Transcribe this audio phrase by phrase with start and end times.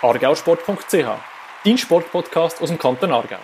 [0.00, 1.08] argausport.ch,
[1.64, 3.38] dein Sportpodcast aus dem Kanton Aargau.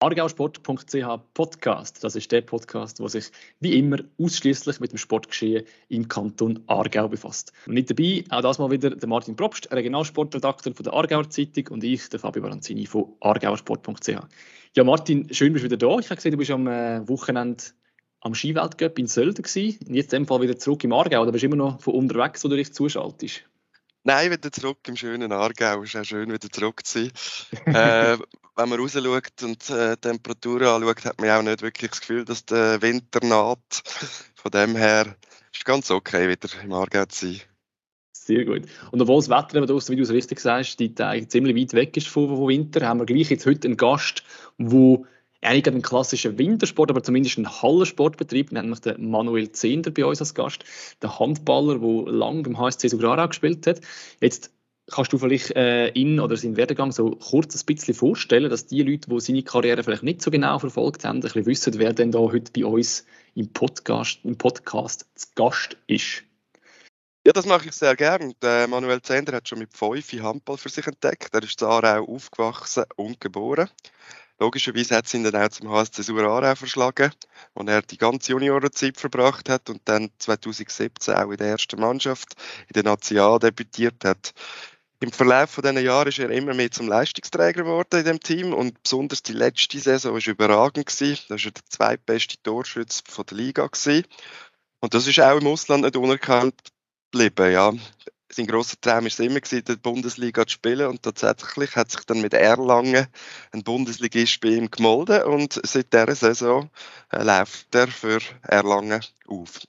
[0.00, 6.08] argausport.ch Podcast, das ist der Podcast, der sich wie immer ausschließlich mit dem Sportgeschehen im
[6.08, 7.52] Kanton Aargau befasst.
[7.66, 11.66] Und nicht dabei, auch das mal wieder der Martin Probst, Regionalsportredakteur von der Aargauer Zeitung
[11.68, 14.08] und ich, der Fabio Baranzini von argauersport.ch.
[14.76, 15.98] Ja, Martin, schön, bist du wieder da.
[15.98, 17.64] Ich habe gesehen, du bist am äh, Wochenende
[18.20, 21.22] am Skiweltcup in Sölden gewesen und jetzt in dem Fall wieder zurück im Aargau.
[21.22, 23.47] Oder bist du immer noch von unterwegs, wo du dich zuschaltest?
[24.08, 25.82] Nein, wieder zurück im schönen Aargau.
[25.82, 27.12] Es ist auch schön, wieder zurück zu sein.
[27.66, 28.16] äh,
[28.56, 32.24] wenn man rausschaut und äh, die Temperatur anschaut, hat man auch nicht wirklich das Gefühl,
[32.24, 33.82] dass der Winter naht.
[34.34, 35.14] Von dem her
[35.52, 37.40] ist es ganz okay, wieder im Aargau zu sein.
[38.12, 38.62] Sehr gut.
[38.92, 40.94] Und obwohl das Wetter draußen, wie du es richtig sagst, die
[41.28, 44.22] ziemlich weit weg ist vom, vom Winter, haben wir gleich jetzt heute einen Gast,
[44.56, 45.00] der
[45.40, 50.20] eigentlich einen klassischen Wintersport, aber zumindest einen Hallensport betreibt, nämlich den Manuel Zehnder bei uns
[50.20, 50.64] als Gast,
[51.02, 53.80] der Handballer, der lange beim HSC Sugrara gespielt hat.
[54.20, 54.50] Jetzt
[54.90, 58.82] kannst du vielleicht äh, ihn oder seinen Werdegang so kurz ein bisschen vorstellen, dass die
[58.82, 62.10] Leute, die seine Karriere vielleicht nicht so genau verfolgt haben, ein bisschen wissen, wer denn
[62.10, 66.24] da heute bei uns im Podcast, im Podcast zu Gast ist.
[67.26, 68.32] Ja, das mache ich sehr gern.
[68.40, 71.34] Der Manuel Zender hat schon mit fünf Handball für sich entdeckt.
[71.34, 73.68] Er ist in Aarau aufgewachsen und geboren.
[74.40, 77.12] Logischerweise hat es ihn dann auch zum HSC Aarau verschlagen,
[77.54, 82.34] wo er die ganze Juniorenzeit verbracht hat und dann 2017 auch in der ersten Mannschaft
[82.68, 84.32] in der National debütiert hat.
[85.00, 88.52] Im Verlauf von diesen Jahren ist er immer mehr zum Leistungsträger geworden in dem Team
[88.52, 91.24] und besonders die letzte Saison war überragend gewesen.
[91.28, 94.04] Das war der zweitbeste Torschütze der Liga gewesen.
[94.80, 96.54] Und das ist auch im Ausland nicht unerkannt
[97.10, 97.52] geblieben.
[97.52, 97.72] Ja
[98.30, 100.88] sein grosser Traum war immer, in der Bundesliga zu spielen.
[100.88, 103.06] Und tatsächlich hat sich dann mit Erlangen
[103.52, 105.22] ein Bundesligist bei ihm gemolden.
[105.22, 106.70] Und seit dieser Saison
[107.10, 109.60] äh, läuft er für Erlangen auf.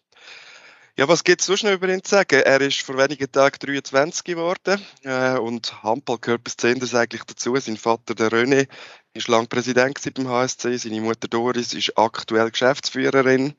[0.98, 2.42] Ja, was gibt es sonst noch über ihn zu sagen?
[2.42, 7.56] Er ist vor wenigen Tagen 23 geworden äh, und Handball gehört bis Zehnders eigentlich dazu.
[7.56, 8.68] Sein Vater, der René,
[9.14, 10.76] war lange Präsident beim HSC.
[10.76, 13.54] Seine Mutter Doris ist aktuell Geschäftsführerin.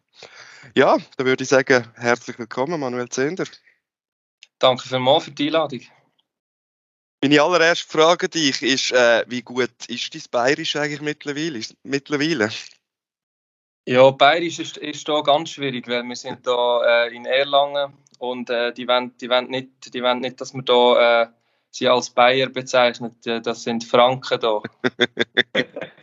[0.74, 3.46] Ja, da würde ich sagen, herzlich willkommen, Manuel Zehnder.
[4.60, 5.80] Danke vielmals für die Einladung.
[7.22, 11.60] Meine allererste Frage an dich ist, äh, wie gut ist dein Bayerisch eigentlich mittlerweile?
[11.82, 12.50] mittlerweile?
[13.86, 18.48] Ja, Bayerisch ist, ist da ganz schwierig, weil wir sind da äh, in Erlangen und
[18.50, 21.26] äh, die, wollen, die, wollen nicht, die wollen nicht, dass man da äh,
[21.70, 23.26] sie als Bayer bezeichnet.
[23.26, 24.62] Äh, das sind Franken da.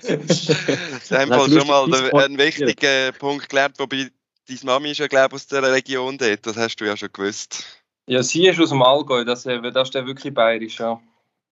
[0.01, 4.09] das haben wir schon mal einen wichtigen Punkt gelernt, wobei
[4.47, 6.45] deine Mami ist ja, glaube ich, aus der Region dort.
[6.45, 7.76] Das hast du ja schon gewusst.
[8.07, 11.01] Ja, sie ist aus dem Allgäu, das, äh, das ist ja wirklich bayerisch, ja.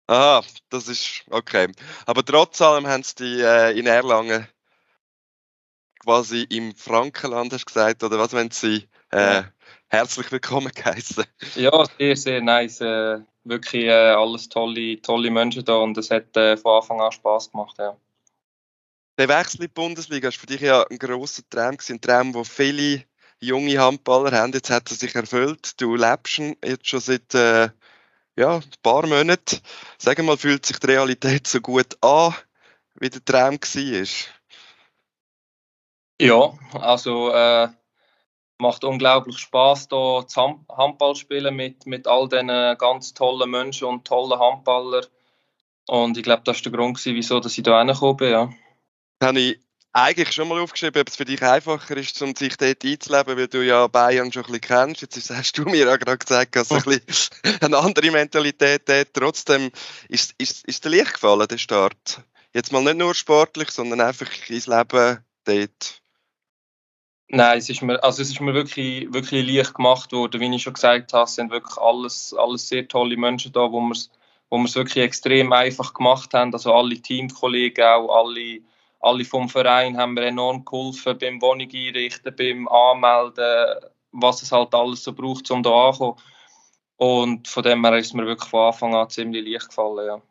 [0.07, 1.71] Ah, das ist okay.
[2.05, 4.47] Aber trotz allem haben sie die äh, in Erlangen
[5.99, 9.43] quasi im Frankenland, hast du gesagt, oder was wenn sie äh,
[9.87, 11.23] herzlich willkommen geheißen?
[11.55, 12.81] Ja, sehr, sehr nice.
[12.81, 17.11] Äh, wirklich äh, alles tolle, tolle Menschen da und es hat äh, von Anfang an
[17.11, 17.97] Spaß gemacht, ja.
[19.17, 22.43] Der Wechsel in die Bundesliga war für dich ja ein grosser Traum, ein Traum, wo
[22.43, 23.05] viele
[23.45, 24.53] junge Handballer haben.
[24.53, 25.79] Jetzt hat er sich erfüllt.
[25.81, 27.69] Du lebst jetzt schon seit äh,
[28.35, 29.59] ja, ein paar Monaten.
[29.97, 32.33] Sag mal, fühlt sich die Realität so gut an,
[32.95, 34.07] wie der Traum war?
[36.21, 37.67] Ja, also äh,
[38.59, 44.05] macht unglaublich Spaß hier zu Handball spielen mit, mit all diesen ganz tollen Menschen und
[44.05, 45.05] tollen Handballern.
[45.87, 48.31] Und ich glaube, das war der Grund, wieso dass ich hier hingekommen bin.
[48.31, 48.53] Ja.
[49.21, 49.59] Habe ich
[49.93, 53.47] eigentlich schon mal aufgeschrieben, ob es für dich einfacher ist, um sich dort einzuleben, weil
[53.47, 55.01] du ja Bayern schon ein bisschen kennst.
[55.03, 57.29] Jetzt hast du mir ja gerade gesagt, dass ein bisschen
[57.61, 59.13] eine andere Mentalität hat.
[59.13, 59.71] Trotzdem
[60.09, 62.21] ist, ist, ist dir leicht gefallen, der Start.
[62.53, 66.01] Jetzt mal nicht nur sportlich, sondern einfach ins Leben dort.
[67.29, 70.41] Nein, es ist mir, also es ist mir wirklich, wirklich leicht gemacht worden.
[70.41, 73.79] Wie ich schon gesagt habe, es sind wirklich alles, alles sehr tolle Menschen da, wo
[73.81, 74.09] wir es
[74.49, 76.53] wo wirklich extrem einfach gemacht haben.
[76.53, 78.61] Also alle Teamkollegen, auch alle
[79.03, 83.81] alle vom Verein haben mir enorm geholfen beim Wohnung einrichten, beim Anmelden,
[84.13, 86.21] was es halt alles so braucht, um da anzukommen.
[86.95, 90.21] Und von dem her ist es mir wirklich von Anfang an ziemlich leicht gefallen, ja.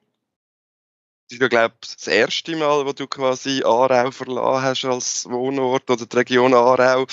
[1.29, 5.31] Das ist ja, glaube ich, das erste Mal, wo du quasi Aarau verlassen hast als
[5.31, 7.07] Wohnort oder die Region Aarau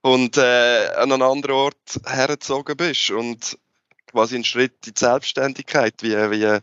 [0.00, 3.58] und äh, an einen anderen Ort hergezogen bist und
[4.06, 6.02] quasi einen Schritt in die Selbstständigkeit.
[6.02, 6.58] Wie, wie,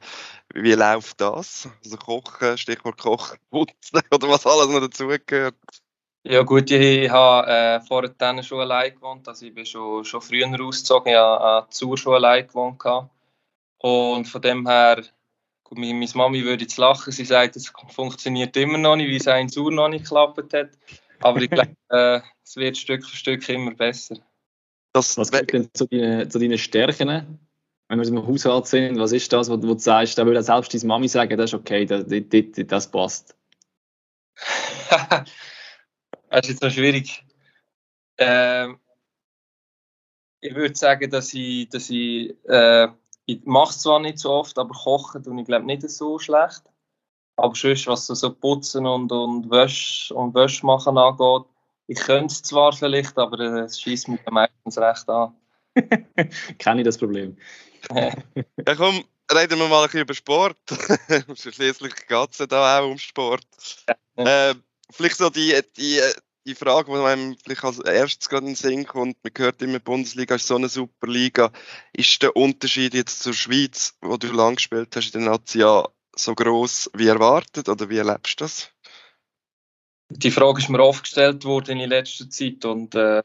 [0.53, 1.69] wie läuft das?
[1.83, 5.55] Also Kochen, Stichwort Kochen, Putzen oder was alles noch dazugehört?
[6.23, 10.21] Ja gut, ich habe äh, vorher dann schon allein gewohnt, also ich bin schon, schon
[10.21, 12.83] früher ausgezogen, ich habe äh, zur schon allein gewohnt.
[13.77, 15.01] Und von dem her,
[15.63, 19.15] gut, meine, meine Mami würde jetzt lachen, sie sagt, es funktioniert immer noch nicht, wie
[19.15, 20.71] es in Sur noch nicht geklappt hat.
[21.21, 24.17] Aber ich glaube, äh, es wird Stück für Stück immer besser.
[24.91, 27.39] Das, was gibt denn zu deinen, zu deinen Stärken
[27.89, 30.73] Wenn wir im Haushalt sind, was ist das, wo, wo du sagst, da würde selbst
[30.73, 33.35] deine Mami sagen, das ist okay, das, das, das passt?
[36.29, 37.25] das ist jetzt noch schwierig.
[38.19, 38.79] Ähm,
[40.39, 42.87] ich würde sagen, dass ich, dass ich, äh,
[43.25, 46.61] ich mache es zwar nicht so oft, aber kochen tue ich glaube nicht so schlecht.
[47.37, 51.45] Aber sonst, was so Putzen und, und Wäsche und Wäsche machen angeht,
[51.87, 55.33] ich könnte es zwar vielleicht, aber es schießt mich meistens recht an.
[56.59, 57.35] Kenne ich das Problem.
[57.91, 60.57] Ja, komm, reden wir mal ein bisschen über Sport.
[61.35, 63.45] Schließlich geht es ja da auch um Sport.
[64.15, 64.55] Äh,
[64.91, 66.01] vielleicht so die, die,
[66.45, 69.79] die Frage, die einem vielleicht als erstes gerade in den Sinn kommt, man hört immer,
[69.79, 71.51] die Bundesliga ist so eine super Liga.
[71.93, 75.63] Ist der Unterschied jetzt zur Schweiz, wo du lang gespielt hast in der Nazi,
[76.15, 78.71] so groß wie erwartet oder wie erlebst du das?
[80.09, 83.21] die Frage ist mir oft gestellt worden in letzter Zeit und äh,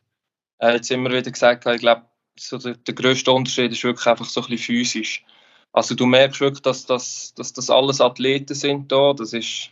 [0.60, 2.06] hat immer wieder gesagt, ich glaube,
[2.38, 5.25] so der, der größte Unterschied ist wirklich einfach so ein bisschen physisch.
[5.72, 9.12] Also du merkst wirklich, dass das, dass das alles Athleten sind da.
[9.12, 9.70] Das ist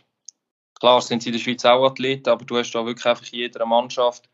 [0.79, 3.39] klar, sind sie in der Schweiz auch Athleten, aber du hast da wirklich einfach in
[3.39, 4.29] jeder Mannschaft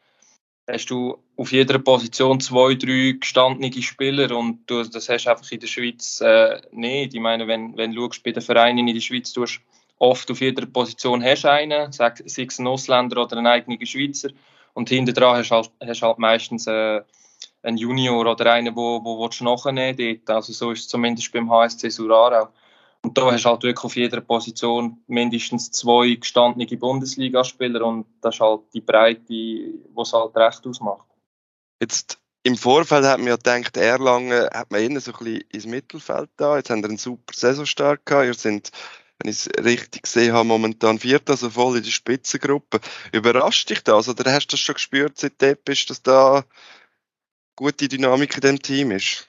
[0.71, 5.51] hast du auf jeder Position zwei, drei gestandene Spieler und du, das hast du einfach
[5.51, 7.13] in der Schweiz äh, nicht.
[7.13, 9.45] Ich meine, wenn, wenn du bei den Vereinen in der Schweiz, du
[9.97, 14.29] oft auf jeder Position hast einen, sei es ein Ausländer oder ein eigener Schweizer.
[14.73, 17.01] Und hinten dran hast du halt, hast halt meistens äh,
[17.61, 20.35] einen Junior oder einen, wo, wo willst du nachnehmen dort.
[20.35, 22.49] Also so ist es zumindest beim HSC Surarau.
[23.01, 28.35] Und da hast du halt wirklich auf jeder Position mindestens zwei gestandene Bundesligaspieler und das
[28.35, 31.07] ist halt die Breite, die es halt recht ausmacht.
[31.79, 35.65] Jetzt im Vorfeld hat man ja gedacht, Erlangen hat man eher so ein bisschen ins
[35.65, 36.57] Mittelfeld da.
[36.57, 38.25] Jetzt haben wir einen super Saisonstart gehabt.
[38.25, 38.71] Ihr sind
[39.21, 42.79] wenn ich es richtig gesehen habe, momentan viert, also voll in der Spitzengruppe.
[43.11, 46.45] Überrascht dich das oder hast du das schon gespürt seitdem bist, dass da
[47.59, 49.27] gute Dynamik in dem Team ist?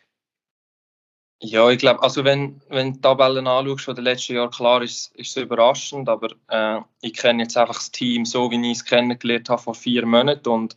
[1.43, 4.83] Ja, ich glaube, also wenn, wenn du die Tabellen anschaust von den letzten Jahren, klar
[4.83, 8.79] ist, ist es überraschend, aber äh, ich kenne jetzt einfach das Team so, wie ich
[8.79, 10.77] es kennengelernt habe vor vier Monaten und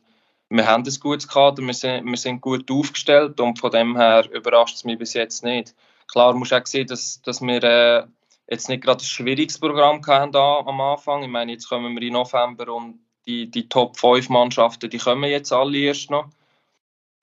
[0.50, 4.28] wir haben ein gutes Kader, wir sind, wir sind gut aufgestellt und von dem her
[4.32, 5.76] überrascht es mich bis jetzt nicht.
[6.08, 8.08] Klar musst du auch sehen, dass, dass wir äh,
[8.50, 11.22] jetzt nicht gerade ein schwieriges Programm hatten am Anfang.
[11.22, 15.30] Ich meine, jetzt kommen wir im November und die, die Top 5 Mannschaften, die kommen
[15.30, 16.30] jetzt alle erst noch.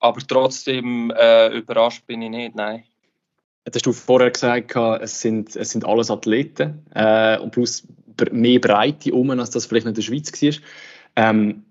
[0.01, 2.83] Aber trotzdem äh, überrascht bin ich nicht, nein.
[3.65, 7.87] Jetzt hast du vorher gesagt, es sind, es sind alles Athleten äh, und plus
[8.31, 10.53] mehr Breite um, als das vielleicht in der Schweiz war.
[11.15, 11.63] Ähm,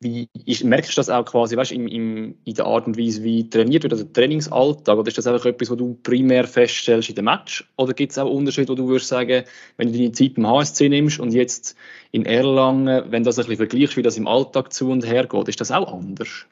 [0.00, 3.22] wie ist, merkst du das auch quasi weißt, im, im, in der Art und Weise,
[3.22, 4.98] wie trainiert wird, also Trainingsalltag?
[4.98, 7.64] Oder ist das einfach etwas, was du primär feststellst in dem Match?
[7.76, 9.44] Oder gibt es auch Unterschiede, wo du würdest sagen,
[9.76, 11.76] wenn du deine Zeit im HSC nimmst und jetzt
[12.10, 15.26] in Erlangen, wenn du das ein bisschen vergleichst, wie das im Alltag zu und her
[15.26, 16.46] geht, ist das auch anders?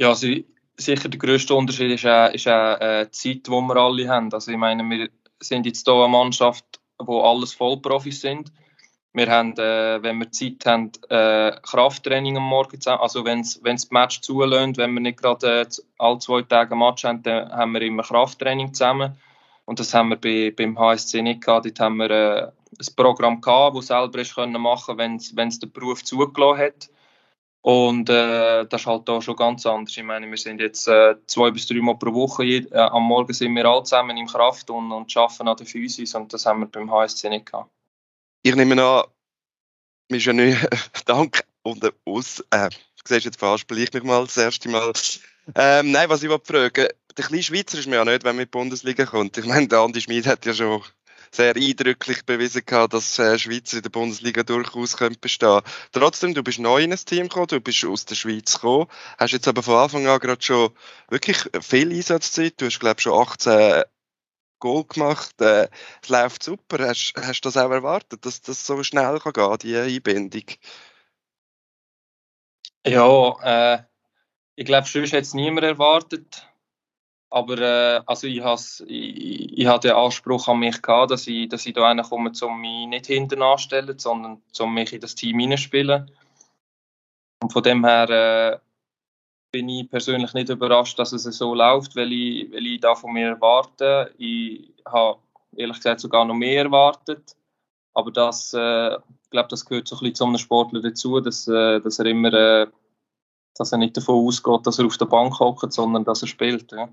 [0.00, 0.26] Ja, also
[0.76, 4.32] sicher der grösste Unterschied ist auch, ist auch äh, die Zeit, die wir alle haben.
[4.32, 5.10] Also ich meine, wir
[5.40, 6.64] sind jetzt hier eine Mannschaft,
[6.98, 8.50] wo alles Vollprofis sind
[9.12, 13.02] wir haben, äh, wenn wir Zeit haben, äh, Krafttraining am Morgen zusammen.
[13.02, 15.66] Also wenn es das Match zulässt, wenn wir nicht gerade äh,
[15.98, 19.16] alle zwei Tage ein Match haben, dann haben wir immer Krafttraining zusammen.
[19.64, 21.66] Und das haben wir bei, beim HSC nicht gehabt.
[21.66, 25.66] Dort haben wir äh, ein Programm gehabt, das selber ist können machen, wenn es der
[25.66, 26.90] Beruf zugelassen hat.
[27.62, 29.96] Und äh, das ist halt da schon ganz anders.
[29.96, 32.44] Ich meine, wir sind jetzt äh, zwei bis drei Mal pro Woche.
[32.44, 36.14] Äh, am Morgen sind wir alle zusammen im Kraft und, und arbeiten an der Physis
[36.14, 37.70] und das haben wir beim HSC nicht gehabt
[38.42, 39.04] ich nehme an,
[40.08, 40.58] mir schon nicht
[41.06, 42.40] Dank und aus.
[42.50, 44.92] Äh, du siehst jetzt verhaspel ich mich mal das erste Mal.
[45.54, 48.42] Ähm, nein, was ich wollte fragen, der kleine Schweizer ist mir ja nicht, wenn man
[48.42, 49.36] in die Bundesliga kommt.
[49.36, 50.82] Ich meine, der Andi Schmid hat ja schon
[51.32, 55.60] sehr eindrücklich bewiesen gehabt, dass äh, Schweizer in der Bundesliga durchaus könnte bestehen.
[55.92, 58.86] Trotzdem, du bist neu in ein Team gekommen, du bist aus der Schweiz gekommen,
[59.18, 60.70] hast jetzt aber von Anfang an gerade schon
[61.08, 62.60] wirklich viel Einsatzzeit.
[62.60, 63.84] Du hast, glaube ich, schon 18
[64.58, 65.40] Goal gemacht.
[65.40, 65.68] Äh,
[66.02, 66.86] es läuft super.
[66.86, 70.44] Hast, hast du das auch erwartet, dass das so schnell kann gehen die Einbindung?
[72.86, 73.82] Ja, äh,
[74.56, 76.49] ich glaube, sonst hätte es niemand erwartet.
[77.30, 78.42] Aber äh, also ich,
[78.86, 82.60] ich, ich hatte den Anspruch an mich gehabt, dass ich, dass ich da komme, um
[82.60, 86.10] mich nicht hinten anzustellen, sondern um mich in das Team hineinspielen.
[87.42, 88.58] Und von dem her äh,
[89.52, 93.12] bin ich persönlich nicht überrascht, dass es so läuft, weil ich, weil ich da von
[93.12, 94.12] mir erwarte.
[94.18, 95.20] Ich habe
[95.56, 97.36] ehrlich gesagt sogar noch mehr erwartet.
[97.94, 101.46] Aber das, äh, ich glaube, das gehört so ein bisschen zu einem Sportler dazu, dass,
[101.48, 102.66] äh, dass er immer äh,
[103.56, 106.72] dass er nicht davon ausgeht, dass er auf der Bank hockt, sondern dass er spielt.
[106.72, 106.88] Ja.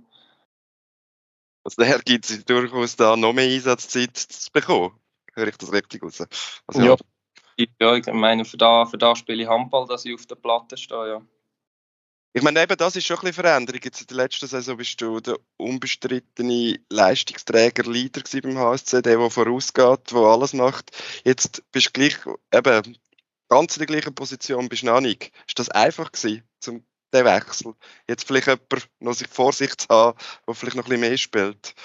[1.68, 4.98] Also daher gibt es durchaus da noch mehr Einsatzzeit zu bekommen.
[5.34, 6.24] Höre ich das richtig raus?
[6.66, 6.96] Also, ja.
[7.82, 7.96] ja.
[7.98, 11.10] ich meine, für da, für da spiele ich Handball, dass ich auf der Platte stehe,
[11.10, 11.22] ja.
[12.32, 13.82] Ich meine, eben das ist schon ein bisschen Veränderung.
[13.84, 19.30] Jetzt in der letzten Saison bist du der unbestrittene Leistungsträger, Leader beim HSC, der, der
[19.30, 20.92] vorausgeht, der alles macht.
[21.26, 22.16] Jetzt bist du gleich,
[22.54, 22.98] eben,
[23.50, 25.34] ganz in der gleichen Position bist du noch nicht.
[25.46, 27.74] Ist das einfach gewesen, zum den Wechsel?
[28.08, 31.18] Jetzt vielleicht jemand noch sich vor sich zu haben, der vielleicht noch ein bisschen mehr
[31.18, 31.76] spielt?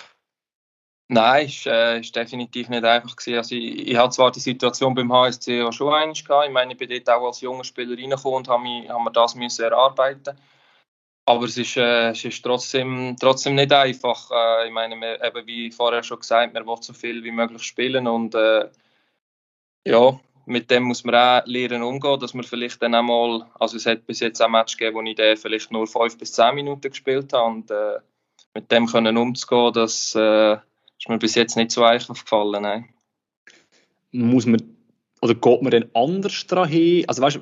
[1.09, 3.37] Nein, es äh, definitiv nicht einfach gewesen.
[3.37, 6.47] Also ich, ich hatte zwar die Situation beim HSC auch schon gehabt.
[6.47, 9.35] Ich meine, ich bin dort auch als junger Spieler reingekommen und habe, mich, mir das
[9.35, 10.39] müssen erarbeiten.
[11.27, 14.31] Aber es ist, äh, es ist trotzdem, trotzdem nicht einfach.
[14.31, 17.63] Äh, ich meine, wir, eben wie vorher schon gesagt, man will so viel wie möglich
[17.63, 18.71] spielen und äh,
[19.85, 23.87] ja, mit dem muss man auch lernen umgehen, dass man vielleicht dann einmal, also es
[23.87, 26.91] hat bis jetzt auch Match gegeben, wo ich den vielleicht nur fünf bis zehn Minuten
[26.91, 27.99] gespielt habe und äh,
[28.55, 32.63] mit dem können umzugehen, das äh, ist mir bis jetzt nicht so einfach gefallen.
[32.63, 32.89] Nein.
[34.11, 34.63] Muss man,
[35.21, 37.05] oder geht man dann anders daran hin?
[37.09, 37.41] Also weißt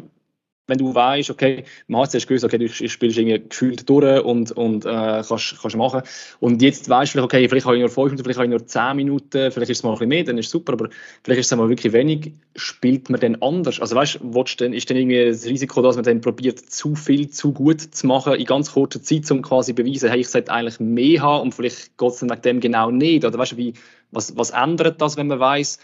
[0.70, 4.52] wenn du weißt, okay, HC hast du gewusst, okay, du spielst irgendwie gefühlt durch und,
[4.52, 6.02] und äh, kannst, kannst machen.
[6.38, 8.50] Und jetzt weißt du vielleicht, okay, vielleicht habe ich nur 5 Minuten, vielleicht habe ich
[8.50, 10.88] nur 10 Minuten, vielleicht ist es mal ein bisschen mehr, dann ist es super, aber
[11.22, 12.32] vielleicht ist es mal wirklich wenig.
[12.56, 13.80] Spielt man dann anders?
[13.80, 14.60] Also weißt du, ist
[14.90, 18.46] dann irgendwie das Risiko, dass man dann probiert, zu viel, zu gut zu machen in
[18.46, 22.10] ganz kurzer Zeit, um quasi beweisen, hey, ich sollte eigentlich mehr haben und vielleicht geht
[22.10, 23.24] es dann wegen dem genau nicht.
[23.24, 23.74] Oder weißt du, wie,
[24.12, 25.78] was, was ändert das, wenn man weiß,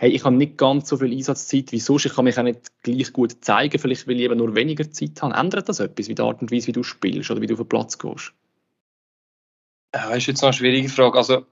[0.00, 2.72] hey, ich habe nicht ganz so viel Einsatzzeit wie sonst, ich kann mich auch nicht
[2.82, 5.32] gleich gut zeigen, vielleicht will ich eben nur weniger Zeit haben.
[5.32, 7.60] Ändert das etwas, wie die Art und Weise, wie du spielst oder wie du auf
[7.60, 8.32] den Platz gehst?
[9.94, 11.18] Ja, das ist jetzt eine schwierige Frage.
[11.18, 11.44] Also,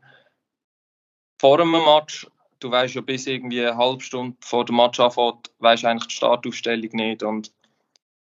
[1.39, 2.27] vor einem Match,
[2.61, 6.15] du weißt ja bis irgendwie eine halbe Stunde vor dem Match anfängt, weißt eigentlich die
[6.15, 7.53] Startaufstellung nicht und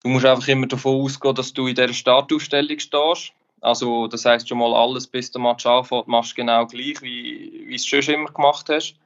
[0.03, 3.33] du musst einfach immer davon ausgehen, dass du in dieser Startaufstellung stehst.
[3.61, 7.63] Also das heißt schon mal alles bis der Match anfängt, machst du genau gleich, wie,
[7.69, 8.97] wie es schon immer gemacht hast.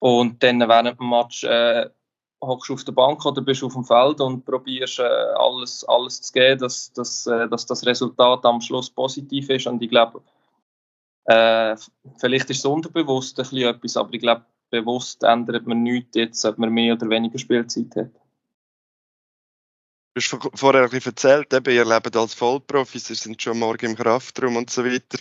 [0.00, 1.88] Und dann während dem Match äh,
[2.42, 6.22] hockst du auf der Bank oder bist auf dem Feld und probierst äh, alles, alles
[6.22, 9.66] zu geben, dass, dass, äh, dass das Resultat am Schluss positiv ist.
[9.66, 10.22] Und ich glaube,
[11.26, 11.76] äh,
[12.18, 16.44] vielleicht ist es unterbewusst ein bisschen etwas, aber ich glaube, bewusst ändert man nichts jetzt,
[16.44, 18.19] ob man mehr oder weniger Spielzeit hat.
[20.12, 23.90] Du hast vorher ein bisschen erzählt, eben, ihr lebt als Vollprofis, ihr sind schon morgen
[23.90, 25.18] im Kraftraum und so weiter.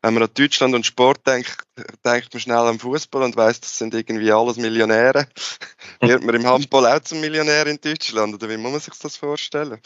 [0.00, 1.58] Wenn man an Deutschland und Sport denkt,
[2.02, 5.26] denkt man schnell am Fußball und weiß, das sind irgendwie alles Millionäre.
[6.00, 9.18] Wird man im Handball auch zum Millionär in Deutschland oder wie muss man sich das
[9.18, 9.78] vorstellen?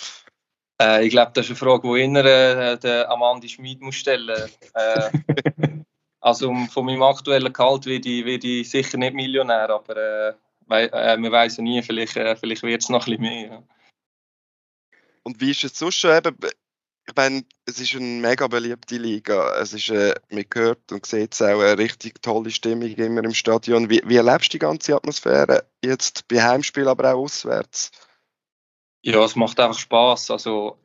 [0.80, 4.50] Äh, ich glaube, das ist eine Frage, die inner äh, der Amandi Schmid muss stellen.
[4.74, 5.10] Äh,
[6.20, 10.34] also von meinem aktuellen Gehalt werde ich, werde ich sicher nicht Millionär, aber äh,
[10.68, 13.62] we äh, man weiß ja nie, vielleicht, äh, vielleicht wird es noch ein bisschen mehr.
[15.24, 16.36] Und wie ist es sonst eben?
[17.06, 19.54] Ich meine, es ist eine mega beliebte Liga.
[19.58, 23.34] Es ist, äh, man hört und sieht es auch eine richtig tolle Stimmung immer im
[23.34, 23.90] Stadion.
[23.90, 27.90] Wie, wie erlebst du die ganze Atmosphäre jetzt bei Heimspielen, aber auch auswärts?
[29.02, 30.30] Ja, es macht einfach Spaß.
[30.30, 30.78] Also,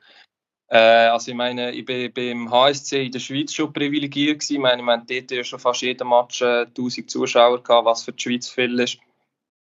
[0.68, 4.56] äh, also ich meine, ich bin beim HSC in der Schweiz schon privilegiert gewesen.
[4.56, 8.04] Ich meine, wir haben dort ja schon fast jeden Match äh, 1000 Zuschauer gehabt, was
[8.04, 8.98] für die Schweiz viel ist.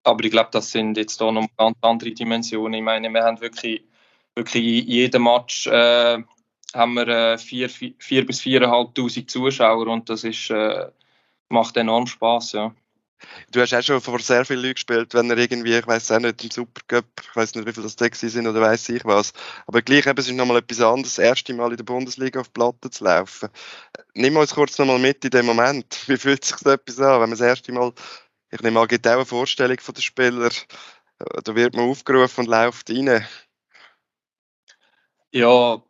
[0.04, 2.76] Aber ich glaube, das sind jetzt hier noch ganz andere Dimensionen.
[2.76, 3.84] Ich meine, wir haben wirklich
[4.36, 6.24] wirklich jeden Match äh,
[6.74, 10.88] haben wir äh, vier, vier bis viereinhalbtausend Zuschauer und das ist, äh,
[11.50, 12.74] macht enorm Spaß, ja.
[13.52, 16.20] Du hast auch schon vor sehr vielen Leuten gespielt, wenn er irgendwie, ich weiß auch
[16.20, 19.34] nicht, im Supercup, ich weiß nicht, wie viele das da sind oder weiß ich was.
[19.68, 22.54] Aber gleich eben, es ist nochmal etwas anderes, das erste Mal in der Bundesliga auf
[22.54, 23.50] Platte zu laufen.
[24.14, 26.02] Nimm uns kurz nochmal mit in dem Moment.
[26.08, 27.92] Wie fühlt sich so etwas an, wenn man das erste Mal,
[28.52, 30.52] ich nehme mal, gibt auch eine Vorstellung von den Spielern,
[31.44, 33.26] da wird man aufgerufen und läuft rein.
[35.32, 35.82] Ja,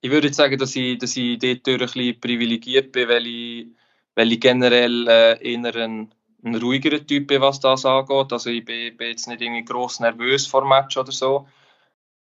[0.00, 3.66] ich würde sagen, dass ich, dass ich dort ein bisschen privilegiert bin, weil ich,
[4.14, 6.14] weil ich generell äh, eher ein,
[6.44, 8.32] ein ruhigerer Typ bin, was das angeht.
[8.32, 11.48] Also ich bin, bin jetzt nicht irgendwie gross nervös vor Match oder so.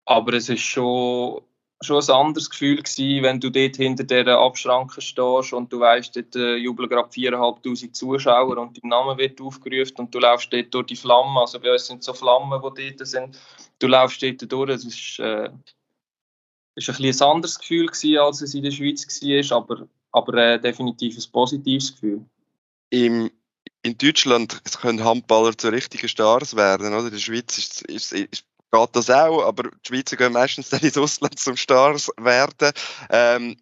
[0.07, 1.43] Aber es ist schon,
[1.83, 6.17] schon ein anderes Gefühl gewesen, wenn du dort hinter dieser Abschranke stehst und du weißt,
[6.17, 10.73] dort äh, jubeln gerade 4'500 Zuschauer und dein Name wird aufgerufen und du laufst dort
[10.75, 11.39] durch die Flammen.
[11.39, 13.39] Also bei uns sind so Flammen, die dort sind.
[13.79, 14.71] Du laufst dort durch.
[14.71, 15.51] Es ist, äh,
[16.89, 20.61] ist ein, ein anderes Gefühl gewesen, als es in der Schweiz war, aber, aber äh,
[20.61, 22.25] definitiv ein positives Gefühl.
[22.91, 23.31] Im,
[23.83, 27.07] in Deutschland können Handballer zu richtigen Stars werden, oder?
[27.07, 30.81] In der Schweiz ist, ist, ist, geht das auch, aber die Schweizer gehen meistens dann
[30.81, 32.73] ins Ausland zum Stars werden.
[33.11, 33.57] Ähm,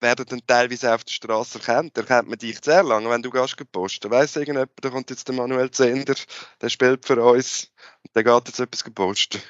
[0.00, 1.96] werden dann teilweise auf der Straße erkannt.
[1.96, 4.10] Erkennt man dich sehr lange, wenn du gehst posten.
[4.10, 6.14] Weiss irgendjemand, da kommt jetzt der Manuel Zender,
[6.60, 7.72] der spielt für uns
[8.04, 9.42] und der geht jetzt etwas gepostet.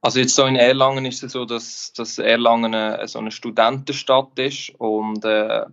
[0.00, 4.38] Also jetzt so in Erlangen ist es so, dass, dass Erlangen eine, so eine Studentenstadt
[4.38, 5.66] ist und, äh,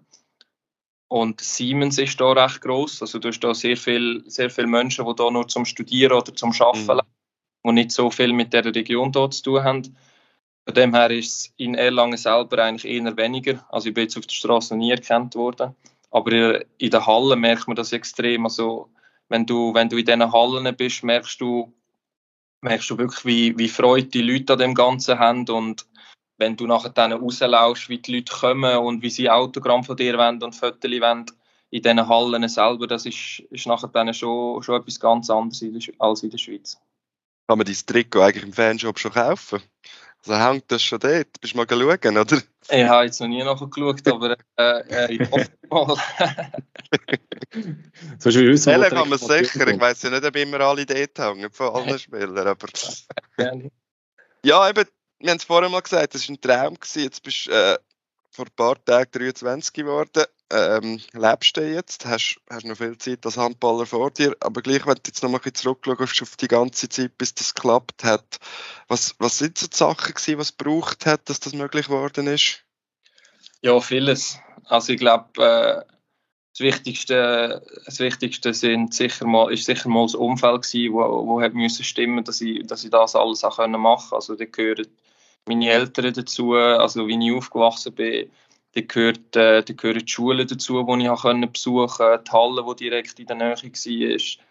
[1.08, 3.02] und Siemens ist da recht groß.
[3.02, 6.34] Also du hast da sehr viele sehr viel Menschen, die da nur zum Studieren oder
[6.34, 7.08] zum Arbeiten
[7.64, 7.68] mhm.
[7.68, 9.96] die nicht so viel mit der Region dort zu tun haben.
[10.66, 13.64] Von dem her ist es in Erlangen selber eigentlich eher weniger.
[13.70, 15.76] Also ich bin jetzt auf der Straße nie erkannt worden.
[16.10, 16.32] Aber
[16.80, 18.46] in den Hallen merkt man das extrem.
[18.46, 18.90] Also
[19.30, 21.72] wenn du, wenn du in diesen Hallen bist, merkst du,
[22.62, 25.86] merkst du wirklich, wie, wie Freude die Leute an dem Ganzen haben und
[26.38, 30.18] wenn du nachher dann rauslaufst, wie die Leute kommen und wie sie Autogramm von dir
[30.18, 31.26] wollen und Fotos wollen,
[31.72, 35.64] in diesen Hallen selber, das ist, ist nachher dann schon, schon etwas ganz anderes
[36.00, 36.78] als in der Schweiz.
[37.48, 39.62] Kann man dein Trikot eigentlich im Fanshop schon kaufen?
[40.28, 41.40] Also hängt das schon dort?
[41.40, 42.42] Bist du mal schauen, oder?
[42.70, 45.98] Ich habe jetzt noch nie nachgeschaut, aber äh, äh, ich hoffe mal.
[48.18, 49.68] so ist wissen, Zählen kann man sicher.
[49.68, 52.48] Ich weiß ja nicht, ob immer alle dort hängen, von allen Spielern.
[52.48, 52.68] Aber
[54.44, 54.86] ja, eben,
[55.20, 56.74] wir haben es vorher mal gesagt, das war ein Traum.
[56.74, 57.04] Gewesen.
[57.04, 57.78] Jetzt bist du äh,
[58.32, 63.26] vor ein paar Tagen 23 geworden ähm, lebst du jetzt, hast, hast noch viel Zeit
[63.26, 66.88] als Handballer vor dir, aber gleich, wenn du jetzt noch mal zurückschaust auf die ganze
[66.90, 68.40] Zeit, bis das geklappt hat,
[68.88, 72.28] was, was sind so die Sachen gewesen, was es gebraucht hat, dass das möglich geworden
[72.28, 72.64] ist?
[73.62, 74.38] Ja, vieles.
[74.66, 75.94] Also ich glaube, äh,
[76.52, 81.42] das Wichtigste, das Wichtigste sind sicher mal, ist sicher mal das Umfeld gewesen, wo, wo
[81.42, 84.14] hat müssen stimmen, dass ich, dass ich das alles auch können machen.
[84.14, 84.88] Also da gehören
[85.48, 88.32] meine Eltern dazu, also wie ich aufgewachsen bin,
[88.76, 92.76] da, gehört, äh, da gehören die Schulen dazu, die ich können besuchen konnte, die Halle,
[92.76, 94.46] die direkt in der Nähe war.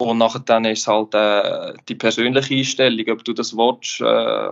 [0.00, 4.50] Und nachher dann ist halt äh, die persönliche Einstellung, ob du das willst, äh,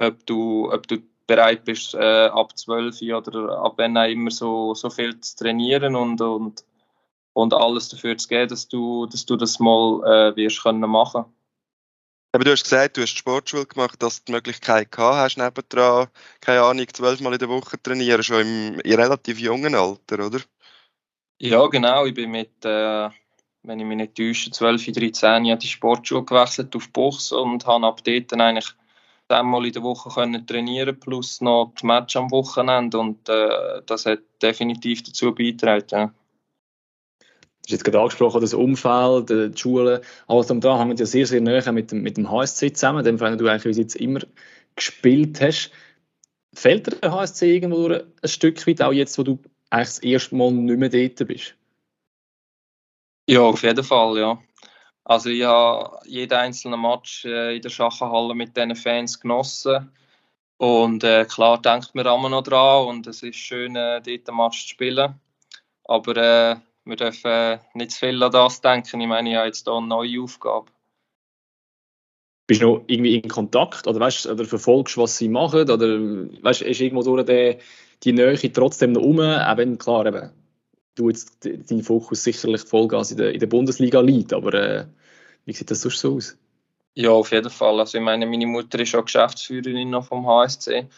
[0.00, 4.74] ob, du, ob du bereit bist, äh, ab 12 oder ab wann auch immer so,
[4.74, 6.64] so viel zu trainieren und, und,
[7.34, 11.26] und alles dafür zu geben, dass du, dass du das mal äh, wirst können machen
[12.34, 16.08] aber du hast gesagt, du hast Sportschule gemacht, dass du die Möglichkeit gehabt hast, nebendran,
[16.40, 20.40] keine Ahnung, zwölfmal in der Woche trainieren, schon im, im relativ jungen Alter, oder?
[21.38, 22.06] Ja, genau.
[22.06, 23.08] Ich bin mit, äh,
[23.62, 27.86] wenn ich mich nicht täusche, 12, 13 Jahren die Sportschule gewechselt auf Buchs und habe
[27.86, 28.74] ab dort dann eigentlich
[29.28, 34.06] einmal in der Woche können trainieren plus noch die Match am Wochenende und äh, das
[34.06, 35.86] hat definitiv dazu beigetragen.
[35.90, 36.14] Ja.
[37.64, 41.06] Du hast jetzt gerade angesprochen, das Umfeld, äh, die Schule, alles um da hängt ja
[41.06, 44.20] sehr, sehr näher mit dem, mit dem HSC zusammen, dem Verein, du eigentlich jetzt immer
[44.76, 45.70] gespielt hast.
[46.54, 49.38] Fällt dir der HSC irgendwo ein Stück weit, auch jetzt, wo du
[49.70, 51.54] eigentlich das erste Mal nicht mehr dort bist?
[53.26, 54.38] Ja, auf jeden Fall, ja.
[55.04, 59.90] Also ich habe jeden einzelnen Match äh, in der Schachenhalle mit diesen Fans genossen.
[60.58, 64.36] Und äh, klar denkt man immer noch dran und es ist schön, äh, dort einen
[64.36, 65.20] Match zu spielen.
[65.84, 69.00] Aber äh, wir dürfen nicht zu viel an das denken.
[69.00, 70.70] Ich meine, ich habe jetzt hier eine neue Aufgabe.
[72.46, 75.70] Bist du noch irgendwie in Kontakt oder, weißt, oder verfolgst, was sie machen?
[75.70, 75.98] Oder
[76.42, 77.56] weißt, ist irgendwo durch die,
[78.02, 79.18] die Nähe trotzdem noch um?
[79.18, 80.30] Auch wenn, klar, eben,
[80.94, 84.86] du jetzt dein Fokus sicherlich Vollgas in der, in der Bundesliga liegt, aber äh,
[85.46, 86.36] wie sieht das sonst so aus?
[86.94, 87.80] Ja, auf jeden Fall.
[87.80, 90.88] Also ich meine, meine Mutter ist auch Geschäftsführerin noch vom HSC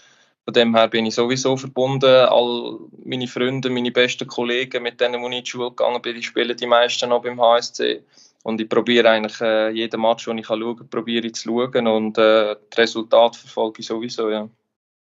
[0.47, 2.05] von dem her bin ich sowieso verbunden.
[2.05, 6.15] All meine Freunde, meine besten Kollegen, mit denen wo ich in die Schule gegangen bin,
[6.15, 8.05] die spielen die meisten noch beim HSC.
[8.45, 12.17] Und ich probiere eigentlich äh, jeden Match, den ich schauen kann, probiere zu schauen und
[12.17, 14.49] äh, das Resultat verfolge ich sowieso, ja.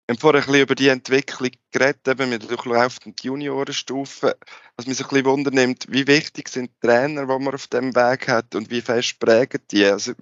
[0.09, 4.33] Wir haben vorher ein bisschen über die Entwicklung geredet, eben mit durchlaufenden Juniorenstufen.
[4.77, 7.95] Was mich so ein bisschen wundernimmt, wie wichtig sind die Trainer, die man auf dem
[7.95, 9.85] Weg hat und wie fest prägen die?
[9.85, 10.15] Also,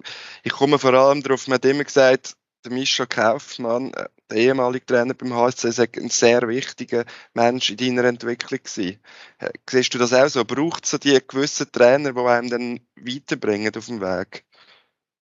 [0.43, 4.85] ich komme vor allem darauf, man hat immer gesagt, der Mischa Kaufmann, äh, der ehemalige
[4.85, 8.99] Trainer beim HSC, ist ein sehr wichtiger Mensch in deiner Entwicklung gewesen.
[9.39, 10.43] Äh, siehst du das auch so?
[10.45, 14.45] Braucht es so die gewissen Trainer, die einem dann weiterbringen auf dem Weg?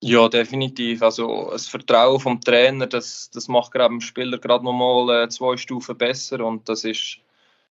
[0.00, 1.02] Ja, definitiv.
[1.02, 5.56] Also das Vertrauen vom Trainer, das, das macht gerade dem Spieler gerade nochmal äh, zwei
[5.56, 7.18] Stufen besser und das ist,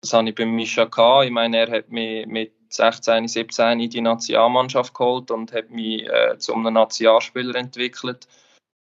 [0.01, 1.25] das habe ich beim Mischa gehabt.
[1.25, 6.07] Ich meine, er hat mich mit 16, 17 in die Nationalmannschaft geholt und hat mich
[6.07, 8.27] äh, zu einem Nationalspieler entwickelt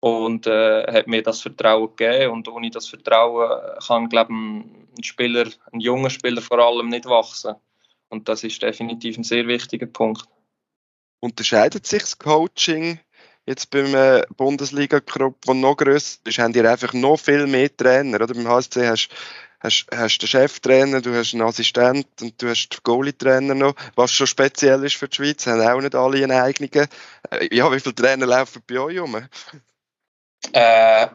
[0.01, 5.45] und äh, hat mir das Vertrauen gegeben und ohne das Vertrauen kann glaube ein Spieler,
[5.71, 7.55] ein junger Spieler vor allem nicht wachsen
[8.09, 10.25] und das ist definitiv ein sehr wichtiger Punkt.
[11.21, 12.99] Unterscheidet sich das Coaching
[13.45, 18.21] jetzt beim äh, Bundesliga-Club, der noch grösser ist, haben die einfach noch viel mehr Trainer,
[18.21, 18.33] oder?
[18.33, 19.09] Beim HSC hast
[19.61, 24.11] hast, hast den Cheftrainer, du hast einen Assistent und du hast den Goalie-Trainer noch, was
[24.11, 26.87] schon speziell ist für die Schweiz, haben auch nicht alle einen eigenen.
[27.29, 29.17] Äh, ja, wie viele Trainer laufen bei euch rum?
[30.53, 31.07] Äh,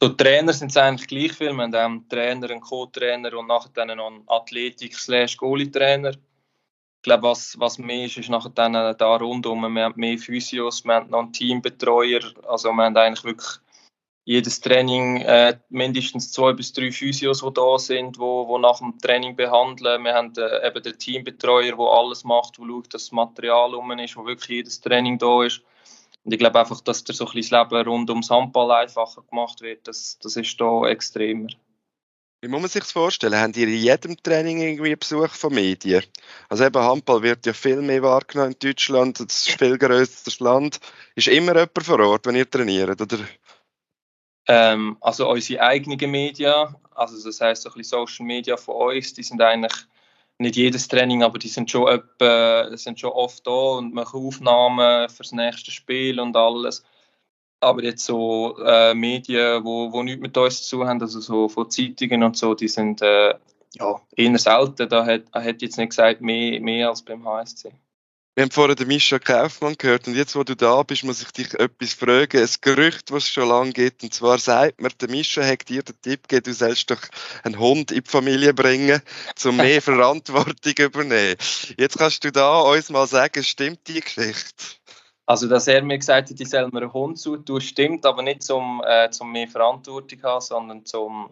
[0.00, 1.52] so Trainer sind es eigentlich gleich viel.
[1.52, 6.10] Wir haben einen Trainer, einen Co-Trainer und nachher dann noch einen Athletik-Goalie-Trainer.
[6.10, 9.62] Ich glaube, was, was mehr ist, ist nachher dann da rundum.
[9.74, 12.20] Wir haben mehr Physios, wir haben noch einen Teambetreuer.
[12.46, 13.58] Also wir haben eigentlich wirklich
[14.24, 18.96] jedes Training äh, mindestens zwei bis drei Physios, die da sind, wo, wo nach dem
[18.98, 20.04] Training behandeln.
[20.04, 23.90] Wir haben äh, eben den Teambetreuer, der alles macht, der schaut, dass das Material um
[23.98, 25.62] ist, wo wirklich jedes Training da ist.
[26.24, 29.22] Und ich glaube einfach, dass da so ein bisschen das Leben rund ums Handball einfacher
[29.22, 31.48] gemacht wird, das, das ist da extremer.
[32.40, 33.36] Wie muss man sich das vorstellen?
[33.36, 36.02] Haben die in jedem Training irgendwie Besuch von Medien?
[36.48, 40.80] Also eben Handball wird ja viel mehr wahrgenommen in Deutschland, das ist viel grösseres Land.
[41.14, 43.18] Ist immer jemand vor Ort, wenn ihr trainiert, oder?
[44.48, 49.14] Ähm, also unsere eigenen Medien, also das heisst so ein bisschen Social Media von uns,
[49.14, 49.72] die sind eigentlich
[50.38, 55.08] nicht jedes Training, aber die sind schon, etwa, sind schon oft da und machen Aufnahmen
[55.08, 56.84] für das nächste Spiel und alles.
[57.60, 61.70] Aber jetzt so äh, Medien, wo, wo nichts mit uns zu haben, also so von
[61.70, 63.34] Zeitungen und so, die sind äh,
[63.74, 64.88] ja, eher selten.
[64.88, 67.72] Da hat, hat jetzt nicht gesagt, mehr, mehr als beim HSC.
[68.34, 71.32] Wir haben vorhin den Mischa Kaufmann gehört und jetzt, wo du da bist, muss ich
[71.32, 72.40] dich etwas fragen.
[72.40, 75.82] Ein Gerücht, das es schon lange gibt, und zwar sagt mir, der Mischa hat dir
[75.82, 77.02] den Tipp gegeben, du sollst doch
[77.42, 79.02] einen Hund in die Familie bringen,
[79.44, 81.36] um mehr Verantwortung zu übernehmen.
[81.76, 84.64] Jetzt kannst du da uns mal sagen, stimmt die Geschichte?
[85.26, 88.42] Also, dass er mir gesagt hat, ich soll mir einen Hund zutun, stimmt, aber nicht
[88.42, 91.28] zum, äh, zum mehr Verantwortung haben, sondern zum,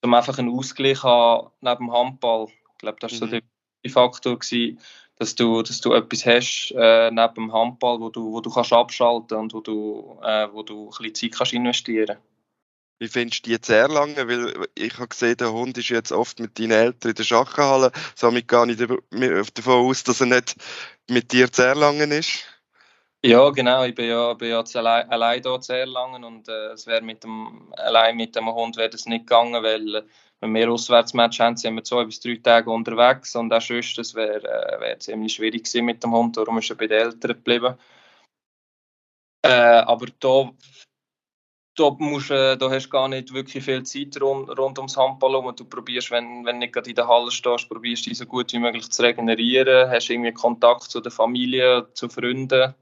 [0.00, 2.46] zum einfach einen Ausgleich haben neben dem Handball.
[2.46, 3.32] Ich glaube, das war mhm.
[3.32, 4.78] so der Faktor, gewesen,
[5.16, 8.72] dass, du, dass du etwas hast äh, neben dem Handball, wo du, wo du kannst
[8.72, 12.18] abschalten und wo du, äh, wo du ein bisschen Zeit kannst investieren
[12.98, 14.16] wie findest du die sehr lange?
[14.16, 17.92] Weil ich habe gesehen, der Hund ist jetzt oft mit deinen Eltern in der Schachenhalle.
[18.14, 18.78] Somit gehe ich
[19.52, 20.56] davon aus, dass er nicht
[21.10, 22.44] mit dir sehr lange ist.
[23.22, 23.84] Ja, genau.
[23.84, 27.24] Ich bin ja, bin ja allein, allein hier zu Erlangen und äh, es wäre mit
[27.24, 30.02] dem, allein mit dem Hund wäre das nicht gegangen, weil äh,
[30.44, 34.14] wenn wir Auswärtsmatch haben, sind wir zwei bis drei Tage unterwegs und auch sonst, das
[34.14, 37.32] wäre äh, wär ziemlich schwierig gewesen mit dem Hund, darum ist er bei den Eltern
[37.32, 37.74] geblieben.
[39.42, 40.50] Äh, aber da,
[41.76, 45.32] da, musst, äh, da hast du gar nicht wirklich viel Zeit rund, rund ums Handball
[45.32, 45.56] herum.
[45.56, 48.52] Du probierst, wenn, wenn du nicht gerade in der Halle stehst, probierst dich so gut
[48.52, 52.74] wie möglich zu regenerieren, hast irgendwie Kontakt zu der Familie, zu Freunden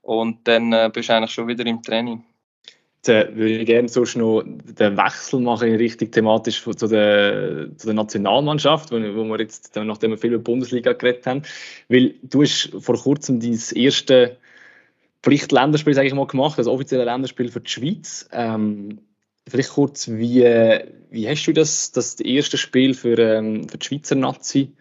[0.00, 2.24] und dann äh, bist du eigentlich schon wieder im Training.
[3.04, 7.76] Jetzt äh, würde ich gerne sonst noch den Wechsel machen in Richtung thematisch zu der,
[7.76, 11.42] zu der Nationalmannschaft, wo, wo wir jetzt, nachdem wir viel über die Bundesliga geredet haben,
[11.88, 14.36] weil du hast vor kurzem dein erste
[15.24, 18.28] Pflichtländerspiel, sage ich mal, gemacht, das offizielle Länderspiel für die Schweiz.
[18.30, 19.00] Ähm,
[19.48, 20.44] vielleicht kurz, wie,
[21.10, 24.76] wie hast du das, das erste Spiel für, ähm, für die Schweizer Nazi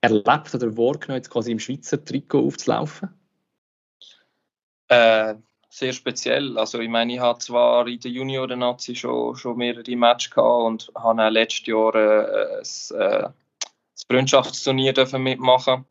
[0.00, 3.10] erlebt oder wahrgenommen, jetzt quasi im Schweizer Trikot aufzulaufen?
[4.88, 5.36] Äh,
[5.70, 6.58] sehr speziell.
[6.58, 10.92] Also ich meine, ich habe zwar in der Junioren-Nazi schon, schon mehrere Matches gehabt und
[10.94, 13.28] habe auch letztes Jahr äh, ein, äh,
[14.08, 15.86] Freundschaftsturnier dürfen mitmachen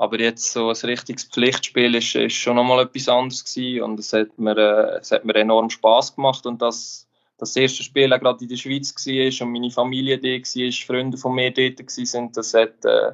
[0.00, 4.14] aber jetzt so ein richtiges Pflichtspiel ist, ist schon nochmal etwas anderes gewesen und es
[4.14, 8.18] hat mir, äh, es hat mir enorm Spaß gemacht und das, das erste Spiel auch
[8.18, 12.32] gerade in der Schweiz war und meine Familie da war, Freunde von mir dort waren,
[12.32, 13.12] das hat, äh,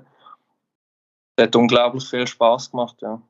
[1.40, 3.20] hat unglaublich viel Spaß gemacht, ja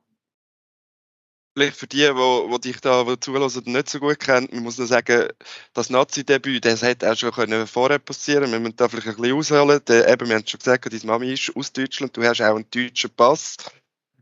[1.57, 4.77] vielleicht für die, die, die dich da wo zulassen nicht so gut kennen, man muss
[4.77, 5.29] nur sagen,
[5.73, 9.37] das Nazi-Debüt, das hätte auch schon können vorher passieren Wir müssen da vielleicht ein bisschen
[9.37, 9.81] ausholen.
[9.87, 12.69] Der, eben, wir haben schon gesagt, deine Mami ist aus Deutschland, du hast auch einen
[12.69, 13.57] deutschen Pass.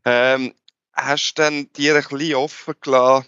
[0.06, 0.54] Ähm,
[0.94, 3.28] hast du dann dir ein bisschen offen gelassen,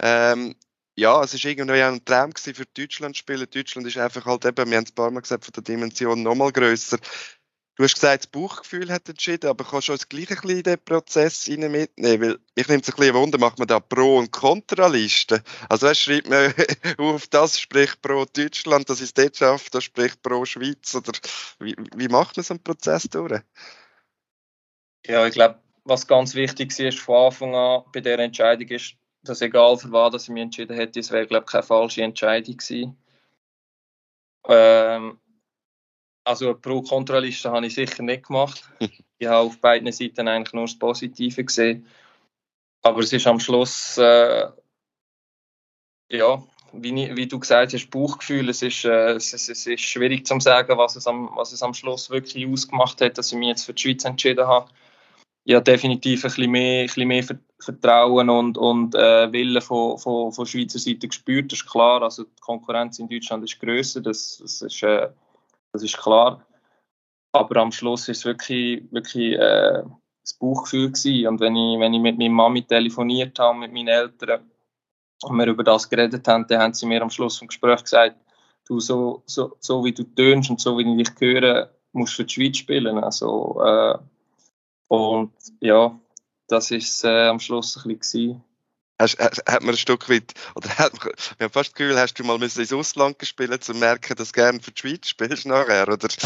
[0.00, 0.54] ähm,
[0.96, 3.46] ja, es war irgendwie auch ein Traum für Deutschland zu spielen.
[3.48, 6.22] Deutschland ist einfach halt eben, wir haben es ein paar Mal gesagt, von der Dimension
[6.22, 6.98] nochmal grösser.
[7.78, 10.62] Du hast gesagt, das Bauchgefühl hat entschieden, aber kannst du uns gleich ein bisschen in
[10.64, 12.20] den Prozess mitnehmen?
[12.20, 15.40] Weil mich nimmt es ein bisschen Wunder, macht man da Pro- und Kontralisten?
[15.68, 16.52] Also weißt, schreibt man
[16.98, 21.12] auf das spricht Pro Deutschland, das ist dort schafft, das spricht Pro Schweiz oder
[21.60, 23.42] wie, wie macht man so einen Prozess durch?
[25.06, 29.40] Ja, ich glaube, was ganz wichtig ist von Anfang an bei der Entscheidung ist, dass
[29.40, 32.96] egal für was ich mich entschieden hätte, es wäre glaube ich keine falsche Entscheidung gewesen.
[34.48, 35.20] Ähm,
[36.28, 38.62] also Pro-Kontra-Liste habe ich sicher nicht gemacht.
[39.18, 41.86] ich habe auf beiden Seiten eigentlich nur das Positive gesehen.
[42.82, 44.46] Aber es ist am Schluss, äh,
[46.10, 48.50] ja, wie, wie, du gesagt hast, Bauchgefühl.
[48.50, 51.72] Es ist, äh, es, es, ist schwierig zu sagen, was es, am, was es am
[51.72, 54.70] Schluss wirklich ausgemacht hat, dass ich mich jetzt für die Schweiz entschieden habe.
[55.44, 57.24] Ich habe definitiv ein bisschen mehr, ein bisschen mehr
[57.58, 61.50] Vertrauen und, und äh, Willen von, von, von Schweizer Seite gespürt.
[61.52, 62.02] Das ist klar.
[62.02, 64.02] Also die Konkurrenz in Deutschland ist grösser.
[64.02, 65.08] Das, das ist äh,
[65.78, 66.44] das ist klar.
[67.32, 69.82] Aber am Schluss ist es wirklich, wirklich äh,
[70.22, 71.28] das Bauchgefühl gewesen.
[71.28, 74.50] Und wenn ich, wenn ich mit meiner Mami telefoniert habe, mit meinen Eltern,
[75.22, 78.16] und wir über das geredet haben, dann haben sie mir am Schluss vom Gespräch gesagt,
[78.68, 82.16] du, so, so, so wie du tönst und so wie ich dich höre, musst du
[82.16, 82.98] für die Schweiz spielen.
[82.98, 83.98] Also, äh,
[84.88, 85.98] und ja,
[86.46, 88.44] das ist äh, am Schluss ein bisschen
[88.98, 92.14] gewesen hast, hat man ein Stück weit, oder hat, wir haben fast das Gefühl, hast
[92.14, 95.46] du mal ins Ausland gespielt, um zu merken, dass du gerne für die Schweiz spielst
[95.46, 96.08] nachher, oder?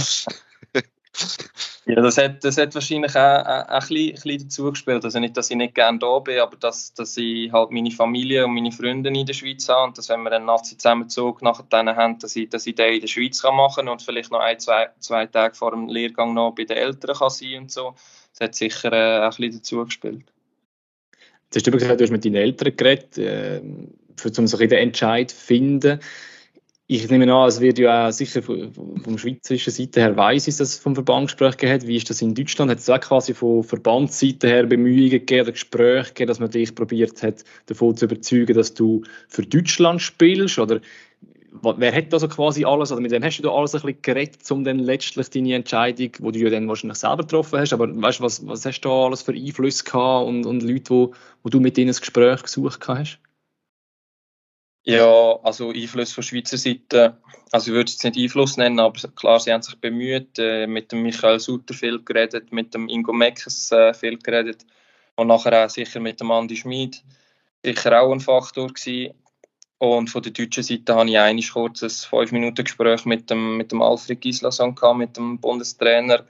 [1.85, 5.05] Ja, das hat, das hat wahrscheinlich auch, auch, ein, bisschen, ein bisschen dazu gespielt.
[5.05, 8.47] Also nicht, dass ich nicht gerne da bin, aber dass, dass ich halt meine Familie
[8.47, 11.89] und meine Freunde in der Schweiz habe und dass, wenn wir einen Nazi-Zusammenzug nachher dann
[11.95, 14.41] haben, dass ich, dass ich den in der Schweiz kann machen kann und vielleicht noch
[14.41, 17.95] ein, zwei, zwei Tage vor dem Lehrgang noch bei den Eltern kann sein und so.
[18.31, 20.32] Das hat sicher äh, ein bisschen dazu gespielt.
[21.55, 23.61] Jetzt hast du gesagt, du hast mit deinen Eltern geredet, äh,
[24.17, 26.01] für, um so den Entscheid zu finden
[26.95, 30.61] ich nehme an, es wird ja auch sicher vom, vom schweizerischen Seite her weiss, dass
[30.61, 31.89] es vom Verbandsgespräch gegeben.
[31.89, 32.71] Wie ist das in Deutschland?
[32.71, 37.23] Hat es auch quasi von Verbandsseite her Bemühungen gegeben, Gespräche gegeben, dass man dich probiert
[37.23, 40.59] hat, davon zu überzeugen, dass du für Deutschland spielst?
[40.59, 40.81] Oder
[41.53, 44.03] wer hat da so quasi alles, oder mit wem hast du da alles ein bisschen
[44.03, 47.89] geredet, um dann letztlich deine Entscheidung, die du ja dann wahrscheinlich selber getroffen hast, aber
[47.89, 51.15] weißt du, was, was hast du da alles für Einflüsse gehabt und, und Leute, wo,
[51.43, 53.19] wo du mit denen ein Gespräch gesucht hast?
[54.85, 57.17] Ja, also Einfluss von Schweizer Seite,
[57.53, 60.67] also ich würde es jetzt nicht Einfluss nennen, aber klar, sie haben sich bemüht, äh,
[60.67, 64.67] mit dem Michael Sutter viel geredet, mit dem Ingo Meckes äh, viel geredet
[65.15, 67.05] und nachher auch sicher mit dem Andi Schmid,
[67.63, 69.15] sicher auch ein Faktor gewesen.
[69.83, 74.21] Und von der deutschen Seite habe ich ein kurzes 5-Minuten-Gespräch mit dem, mit dem Alfred
[74.21, 76.25] Gislason mit dem Bundestrainer,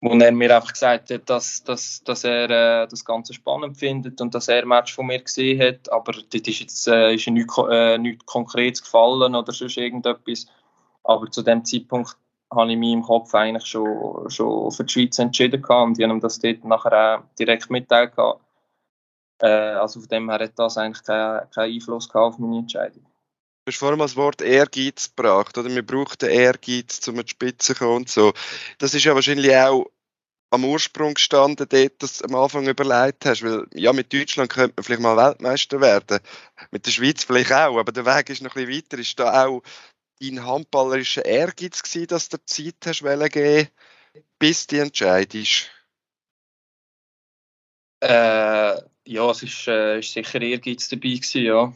[0.00, 4.20] wo er mir einfach gesagt hat, dass, dass, dass er äh, das Ganze spannend findet
[4.20, 7.28] und dass er ein Match von mir gesehen hat, aber dort ist jetzt äh, ist
[7.28, 10.48] nichts, äh, nichts Konkretes gefallen oder sonst irgendetwas.
[11.04, 12.16] Aber zu dem Zeitpunkt
[12.52, 16.18] habe ich mich im Kopf eigentlich schon, schon für die Schweiz entschieden und ich habe
[16.18, 18.16] das dort nachher auch direkt mitteilt
[19.40, 23.04] Äh, also von dem her hat das eigentlich keinen kein Einfluss auf meine Entscheidung.
[23.66, 25.70] Du hast vorhin mal das Wort Ehrgeiz gebracht, oder?
[25.70, 28.34] Wir brauchen den Ehrgeiz, um an die Spitze zu kommen und so.
[28.78, 29.90] Das ist ja wahrscheinlich auch
[30.50, 34.74] am Ursprung gestanden, dort, dass du am Anfang überlegt hast, weil ja, mit Deutschland könnte
[34.76, 36.20] man vielleicht mal Weltmeister werden,
[36.70, 38.98] mit der Schweiz vielleicht auch, aber der Weg ist noch ein bisschen weiter.
[38.98, 39.62] Ist da auch
[40.20, 43.68] dein handballerischer Ehrgeiz gewesen, dass du Zeit hast geben,
[44.38, 45.70] bis die Entscheidung ist?
[48.00, 51.72] Äh, ja, es ist, äh, ist sicher Ehrgeiz dabei gewesen, ja.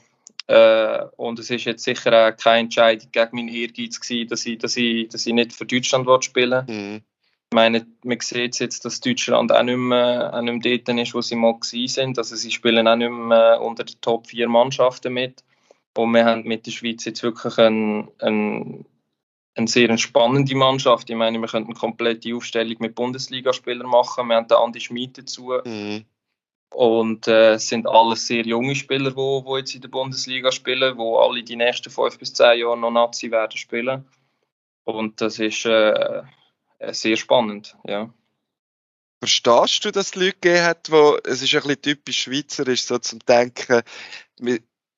[0.47, 4.59] Äh, und es ist jetzt sicher auch keine Entscheidung gegen meinen Ehrgeiz gewesen, dass ich,
[4.59, 6.65] dass ich, dass ich nicht für Deutschland spielen.
[6.67, 7.03] Mhm.
[7.51, 11.15] Ich meine, man sieht jetzt, dass Deutschland auch nicht mehr, auch nicht mehr dort ist,
[11.15, 12.19] wo sie mal sind.
[12.19, 15.45] Also sie spielen auch nicht mehr unter den Top 4 Mannschaften mit.
[15.97, 18.85] Und wir haben mit der Schweiz jetzt wirklich ein, ein,
[19.55, 21.09] eine sehr spannende Mannschaft.
[21.09, 24.29] Ich meine, wir könnten eine komplette Aufstellung mit Bundesligaspielern machen.
[24.29, 25.55] Wir haben den Andi Schmid dazu.
[25.65, 26.05] Mhm.
[26.71, 30.53] Und äh, es sind alles sehr junge Spieler, die wo, wo jetzt in der Bundesliga
[30.53, 34.07] spielen, die alle die nächsten fünf bis zehn Jahre noch Nazi werden spielen.
[34.85, 36.23] Und das ist äh,
[36.79, 38.13] äh, sehr spannend, ja.
[39.21, 42.99] Verstehst du, dass es Leute gegeben hat, wo, es ist ein bisschen typisch schweizerisch, so
[42.99, 43.83] zum Denken,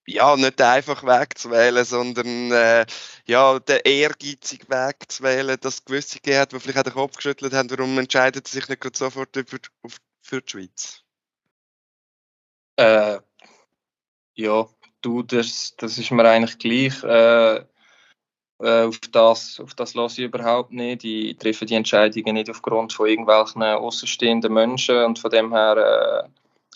[0.07, 2.85] ja, nicht den einfachen Weg zu wählen, sondern äh,
[3.27, 6.93] ja, den ehrgeizigen Weg zu wählen, dass es gewisse gegeben hat, die vielleicht auch den
[6.93, 9.59] Kopf geschüttelt haben, warum entscheidet sie sich nicht gerade sofort für,
[10.21, 11.03] für die Schweiz?
[12.81, 13.21] Äh,
[14.37, 14.67] ja,
[15.03, 17.05] du, das, das ist mir eigentlich gleich.
[17.05, 17.57] Äh,
[18.59, 21.05] äh, auf das, auf das lasse ich überhaupt nicht.
[21.05, 26.29] Ich treffe die Entscheidungen nicht aufgrund von irgendwelchen außenstehenden Menschen und von dem her äh,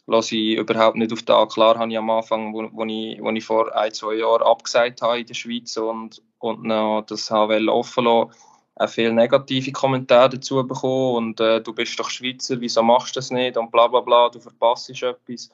[0.07, 1.55] lasse ich überhaupt nicht auf das.
[1.55, 5.01] Klar habe ich am Anfang, wo, wo, ich, wo ich vor ein, zwei Jahren abgesagt
[5.01, 8.31] habe in der Schweiz und, und noch das HWL offen lassen,
[8.77, 13.21] auch viele negative Kommentare dazu bekommen und äh, du bist doch Schweizer, wieso machst du
[13.21, 15.51] das nicht und bla bla bla, du verpasst etwas.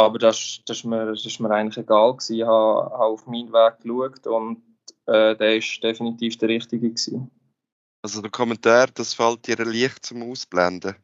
[0.00, 2.36] Aber das, das, ist mir, das ist mir eigentlich egal gewesen.
[2.36, 4.62] Ich habe, habe auf meinen Weg geschaut und
[5.06, 7.30] äh, der ist definitiv der richtige gewesen.
[8.02, 10.96] Also der Kommentar, das fällt dir leicht zum Ausblenden.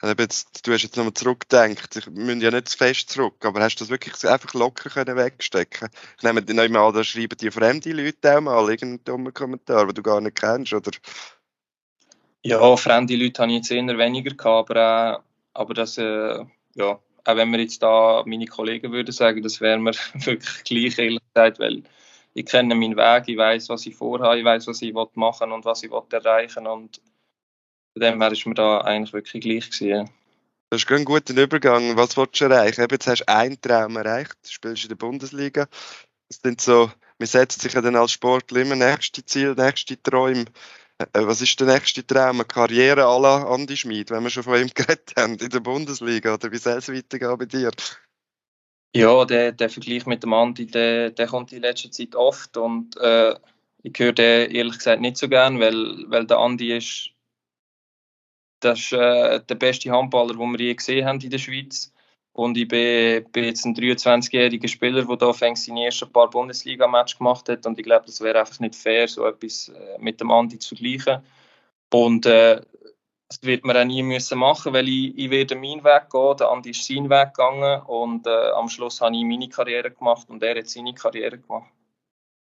[0.00, 3.76] Jetzt, du hast jetzt nochmal zurückgedacht, ich müssen ja nicht zu fest zurück, aber hast
[3.76, 7.50] du das wirklich einfach locker können wegstecken Ich nehme dir noch mal, da schreiben die
[7.50, 10.90] fremde Leute auch mal irgendeinen dummen Kommentar, den du gar nicht kennst, oder?
[12.44, 15.22] Ja, fremde Leute habe ich jetzt eher weniger gehabt, aber, äh,
[15.54, 19.78] aber das, äh, ja, auch wenn wir jetzt da meine Kollegen würden sagen, das wäre
[19.78, 21.82] mir wirklich gleich, ehrlich gesagt, weil
[22.34, 25.64] ich kenne meinen Weg, ich weiß, was ich vorhabe, ich weiß, was ich machen und
[25.64, 26.70] was ich erreichen will.
[26.72, 27.00] Und
[27.92, 30.10] von dem her ist mir da eigentlich wirklich gleich gewesen.
[30.70, 31.96] Das ist ein guter Übergang.
[31.96, 32.86] Was willst du erreichen?
[32.90, 35.68] Jetzt hast du einen Traum erreicht, du spielst in der Bundesliga.
[36.28, 40.46] Das sind so, man setzt sich ja dann als Sportler immer nächste Ziel, nächste Träume.
[40.98, 42.36] Äh, was ist der nächste Traum?
[42.36, 45.60] Eine Karriere à la Andi Schmid, wenn wir schon von ihm geredet haben, in der
[45.60, 46.34] Bundesliga?
[46.34, 47.70] Oder wie soll es weitergehen bei dir?
[48.96, 52.96] Ja, der, der Vergleich mit dem Andi, der, der kommt in letzter Zeit oft und
[52.98, 53.34] äh,
[53.82, 57.10] ich höre den ehrlich gesagt nicht so gern, weil, weil der Andi ist,
[58.60, 61.92] das ist äh, der beste Handballer, den wir je gesehen haben in der Schweiz.
[62.34, 67.18] Und ich bin, bin jetzt ein 23-jähriger Spieler, der da fängt seine ersten paar Bundesliga-Matches
[67.18, 67.64] gemacht hat.
[67.64, 70.74] Und ich glaube, das wäre einfach nicht fair, so etwas äh, mit dem Andi zu
[70.74, 71.22] vergleichen.
[71.92, 72.60] Und äh,
[73.28, 76.48] das wird man auch nie müssen machen, weil ich, ich werde meinen Weg gehen, der
[76.50, 80.42] Andi ist seinen Weg gegangen und äh, am Schluss habe ich meine Karriere gemacht und
[80.42, 81.70] er hat seine Karriere gemacht.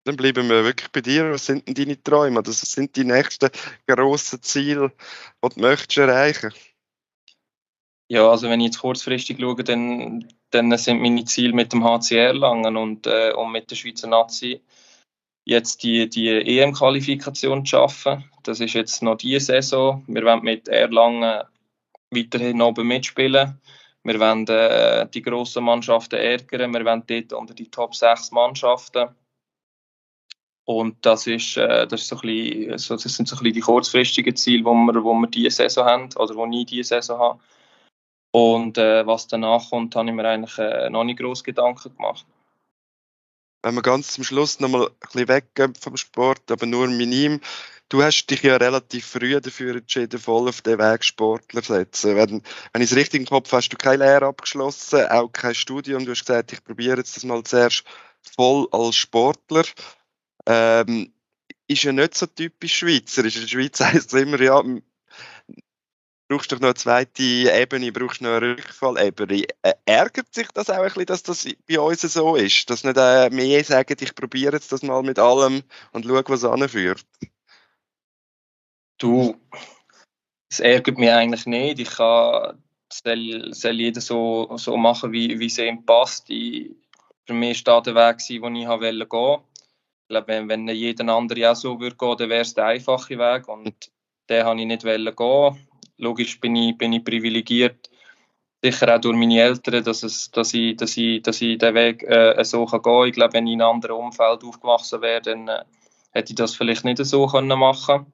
[0.05, 1.33] Dann bleiben wir wirklich bei dir.
[1.33, 2.41] Was sind denn deine Träume?
[2.47, 3.51] Was sind die nächsten
[3.87, 4.93] grossen Ziele,
[5.45, 6.53] die du möchtest erreichen
[8.11, 12.31] Ja, also wenn ich jetzt kurzfristig schaue, dann, dann sind meine Ziele mit dem HCR
[12.31, 14.61] Erlangen und, äh, und mit der Schweizer Nazi
[15.45, 18.25] jetzt die, die EM-Qualifikation zu schaffen.
[18.43, 20.03] Das ist jetzt noch diese Saison.
[20.09, 21.45] Wir wollen mit Erlangen
[22.11, 23.61] weiterhin oben mitspielen.
[24.03, 26.75] Wir wollen äh, die grossen Mannschaften ärgern.
[26.75, 29.11] Wir wollen dort unter die Top 6 Mannschaften.
[30.65, 33.55] Und das, ist, äh, das, ist so ein bisschen, so, das sind so ein bisschen
[33.55, 37.21] die kurzfristigen Ziele, die wir, wo wir diese Saison haben, oder die ich diese Saison
[37.21, 37.41] habe.
[38.33, 42.27] Und äh, was danach kommt, habe ich mir eigentlich äh, noch nicht groß Gedanken gemacht
[43.63, 47.41] wenn wir ganz zum Schluss nochmal ein bisschen weggehen vom Sport, aber nur minim.
[47.89, 52.17] Du hast dich ja relativ früh dafür entschieden, voll auf den Weg Sportler zu setzen.
[52.17, 55.57] Wenn, wenn ich es richtig im Kopf habe, hast du keine Lehre abgeschlossen, auch kein
[55.57, 56.05] Studium.
[56.05, 57.83] Du hast gesagt, ich probiere jetzt das mal zuerst
[58.23, 59.65] voll als Sportler.
[60.47, 61.13] Ähm,
[61.67, 63.25] ist ja nicht so typisch Schweizer.
[63.25, 64.63] In der Schweiz heisst es immer, ja,
[66.31, 69.45] brauchst du noch eine zweite Ebene, brauchst du noch eine Rückfallebene.
[69.63, 72.71] Äh, ärgert sich das auch ein bisschen, dass das bei uns so ist?
[72.71, 76.45] Dass nicht äh, mehr sagen, ich probiere jetzt das mal mit allem und schaue, was
[76.45, 77.05] anführt?
[78.99, 79.35] Du,
[80.49, 81.81] es ärgert mich eigentlich nicht.
[81.81, 82.63] Ich kann,
[82.93, 86.31] soll, soll jeder so, so machen, wie, wie es ihm passt.
[86.31, 86.71] Ich,
[87.27, 89.43] für mich war der Weg, den ich gehen wollte.
[90.03, 93.19] Ich glaube, wenn, wenn jeder andere auch so würde gehen, dann wäre es der einfache
[93.19, 93.49] Weg.
[93.49, 93.91] Und
[94.29, 95.70] den wollte ich nicht gehen
[96.01, 97.91] logisch bin ich, bin ich privilegiert,
[98.63, 102.03] sicher auch durch meine Eltern, dass, es, dass, ich, dass, ich, dass ich den Weg
[102.03, 103.07] äh, so gehen kann.
[103.09, 105.65] Ich glaube, wenn ich in einem anderen Umfeld aufgewachsen wäre, dann äh,
[106.11, 108.07] hätte ich das vielleicht nicht so können machen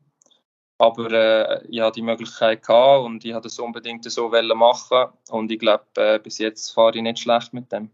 [0.79, 5.51] aber äh, ich hatte die Möglichkeit gehabt und ich wollte das unbedingt so machen und
[5.51, 7.91] ich glaube, äh, bis jetzt fahre ich nicht schlecht mit dem.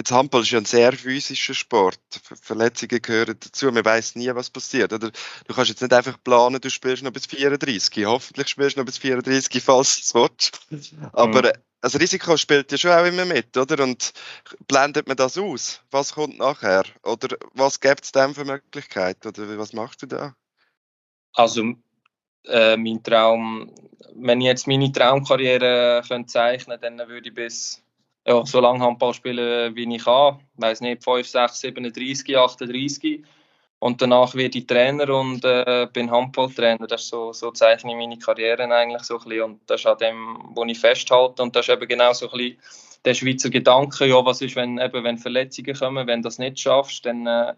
[0.00, 2.00] Jetzt Handball ist ja ein sehr physischer Sport.
[2.40, 3.70] Verletzungen gehören dazu.
[3.70, 4.94] Man weiß nie, was passiert.
[4.94, 8.06] Oder du kannst jetzt nicht einfach planen, du spielst noch bis 34.
[8.06, 10.58] Hoffentlich spielst du noch bis 34, falls du es willst.
[11.12, 11.52] Aber mhm.
[11.82, 13.84] das Risiko spielt ja schon auch immer mit, oder?
[13.84, 14.14] Und
[14.66, 15.82] blendet man das aus?
[15.90, 16.84] Was kommt nachher?
[17.02, 19.28] Oder was gibt es dem für Möglichkeiten?
[19.28, 20.34] Oder was machst du da?
[21.34, 21.74] Also,
[22.46, 23.74] äh, mein Traum,
[24.14, 27.82] wenn ich jetzt meine Traumkarriere könnte zeichnen könnte, dann würde ich bis
[28.26, 30.40] ja, so lange Handball spielen, wie ich kann.
[30.56, 33.24] Ich weiß nicht, 5, 6, 37, 38.
[33.78, 36.86] Und danach werde ich Trainer und äh, bin Handballtrainer.
[36.86, 39.42] Das ist so, so zeichne ich meine Karriere eigentlich so ein bisschen.
[39.42, 41.42] Und das ist an dem, wo ich festhalte.
[41.42, 42.58] Und das ist eben genau so ein bisschen
[43.04, 46.60] der Schweizer Gedanke, ja, was ist, wenn, eben, wenn Verletzungen kommen, wenn du das nicht
[46.60, 47.54] schaffst, dann, äh,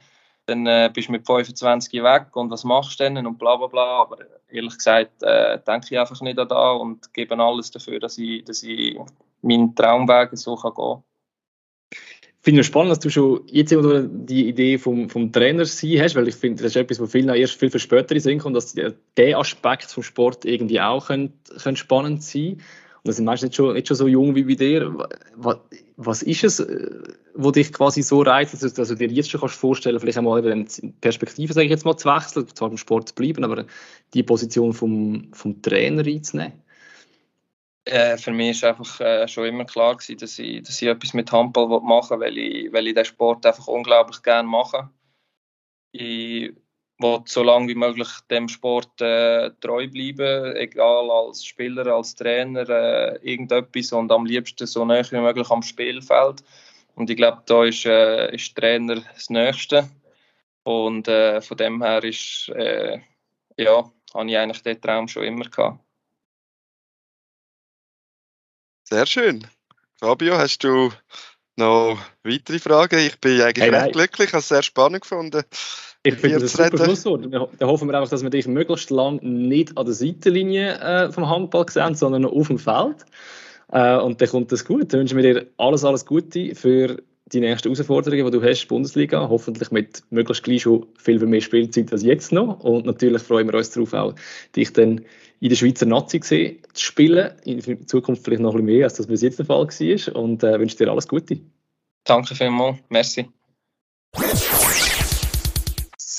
[0.46, 3.66] dann äh, bist du mit 25 weg und was machst du denn und bla bla
[3.66, 4.03] bla.
[4.03, 8.18] Aber ehrlich gesagt äh, denke ich einfach nicht an da und gebe alles dafür, dass
[8.18, 8.98] ich, dass ich
[9.42, 11.02] meinen Traumweg so kann gehen.
[11.90, 16.16] Ich finde es spannend, dass du schon jetzt die Idee vom, vom Trainer sein hast,
[16.16, 18.74] weil ich finde, das ist etwas, wo vielen erst viel für spätere sind kommt, dass
[18.74, 22.59] der Aspekt vom Sport irgendwie auch könnte, könnte spannend sein
[23.05, 24.96] und das sind meistens nicht schon, nicht schon so jung wie bei dir.
[25.35, 25.57] Was,
[25.96, 27.02] was ist es, äh,
[27.35, 30.46] wo dich quasi so reizt, dass, dass du dir jetzt schon kannst vorstellen vielleicht einmal
[30.48, 30.66] eine
[31.00, 33.66] Perspektive, sage ich jetzt mal, zu wechseln, zwar im Sport zu bleiben, aber
[34.14, 36.62] die Position vom, vom Trainer einzunehmen?
[37.85, 41.14] Äh, für mich war einfach äh, schon immer klar, gewesen, dass, ich, dass ich etwas
[41.14, 44.88] mit Handball machen will, weil ich, weil ich den Sport einfach unglaublich gerne mache.
[45.92, 46.55] Ich
[46.99, 52.68] will so lange wie möglich dem Sport äh, treu bleiben, egal als Spieler, als Trainer,
[52.68, 56.45] äh, irgendetwas und am liebsten so nah wie möglich am Spielfeld.
[56.95, 59.88] Und ich glaube, da ist, äh, ist Trainer das Nächste.
[60.64, 65.81] Und von dem her ist, ja, habe ich eigentlich den Traum schon immer gehabt.
[68.92, 69.46] Sehr schön.
[69.98, 70.90] Fabio, hast du
[71.57, 72.98] noch weitere Fragen?
[72.98, 75.44] Ich bin eigentlich hey, recht glücklich, ich habe es sehr spannend gefunden.
[76.02, 77.26] Ich finde das ein super Schlusswort.
[77.33, 81.26] Da hoffen wir einfach, dass wir dich möglichst lang nicht an der Seitenlinie äh, vom
[81.26, 83.07] Handball sehen, sondern auf dem Feld.
[83.72, 84.93] Äh, und dann kommt das gut.
[84.93, 86.99] Dann wünschen wir dir alles, alles Gute für
[87.32, 89.26] die nächsten Herausforderungen, die du hast, Bundesliga.
[89.26, 92.61] Hoffentlich mit möglichst gleich schon viel mehr Spielzeit als jetzt noch.
[92.61, 94.14] Und natürlich freuen wir uns darauf auch,
[94.55, 95.01] dich dann
[95.43, 97.32] in der Schweizer Nazi gesehen, zu spielen.
[97.43, 100.16] In Zukunft vielleicht noch ein bisschen mehr, als das bis jetzt der Fall war.
[100.16, 101.40] Und äh, wünsche dir alles Gute.
[102.05, 102.78] Danke vielmals.
[102.88, 103.28] Merci.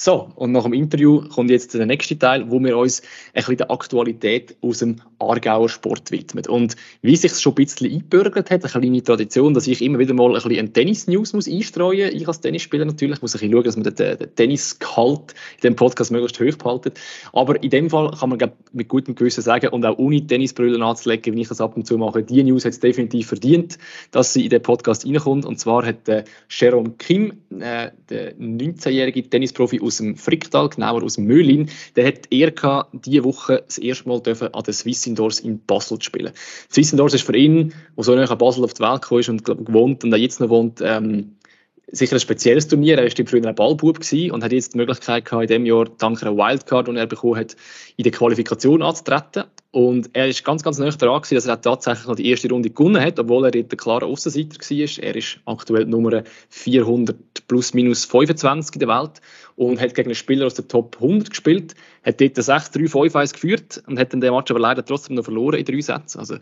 [0.03, 3.01] So, und nach dem Interview kommt jetzt der nächste Teil, wo wir uns
[3.33, 6.45] ein bisschen der Aktualität aus dem Aargauer Sport widmen.
[6.45, 10.13] Und wie sich schon ein bisschen eingebürgert hat, eine kleine Tradition, dass ich immer wieder
[10.13, 12.21] mal ein bisschen ein Tennis-News einstreuen muss.
[12.21, 15.75] Ich als Tennisspieler natürlich muss ein bisschen schauen, dass man den, den Tennis-Gehalt in dem
[15.77, 16.91] Podcast möglichst hoch behalten.
[17.31, 20.83] Aber in dem Fall kann man glaub, mit gutem Gewissen sagen, und auch ohne Tennisbrüllen
[20.83, 23.77] anzulegen, wie ich das ab und zu mache, die News hat es definitiv verdient,
[24.11, 25.45] dass sie in den Podcast reinkommt.
[25.45, 31.15] Und zwar hat äh, Jerome Kim, äh, der 19-jährige Tennisprofi aus dem Fricktal, genauer aus
[31.15, 35.39] dem Möhlin, der hat er diese Woche das erste Mal dürfen an den Swiss Indoors
[35.39, 36.33] in Basel zu spielen.
[36.71, 39.29] Swiss Indoors ist für ihn, der so nah an Basel auf die Welt gekommen ist
[39.29, 41.35] und glaub, gewohnt und auch jetzt noch wohnt, ähm,
[41.93, 42.97] sicher ein spezielles Turnier.
[42.97, 43.99] Er war früher ein Ballbub
[44.31, 47.37] und hat jetzt die Möglichkeit gehabt, in diesem Jahr dank einer Wildcard, die er bekommen
[47.37, 47.55] hat,
[47.97, 49.43] in der Qualifikation anzutreten.
[49.71, 52.69] Und er ist ganz, ganz nah daran gewesen, dass er tatsächlich noch die erste Runde
[52.69, 55.03] gewonnen hat, obwohl er der klare Aussenseiter war.
[55.03, 57.17] Er ist aktuell Nummer 400
[57.47, 59.21] plus minus 25 in der Welt
[59.55, 63.99] und hat gegen einen Spieler aus der Top 100 gespielt, hat dort 6-3-5-1 geführt und
[63.99, 66.19] hat dann den Match aber leider trotzdem noch verloren in drei Sätzen.
[66.19, 66.37] Also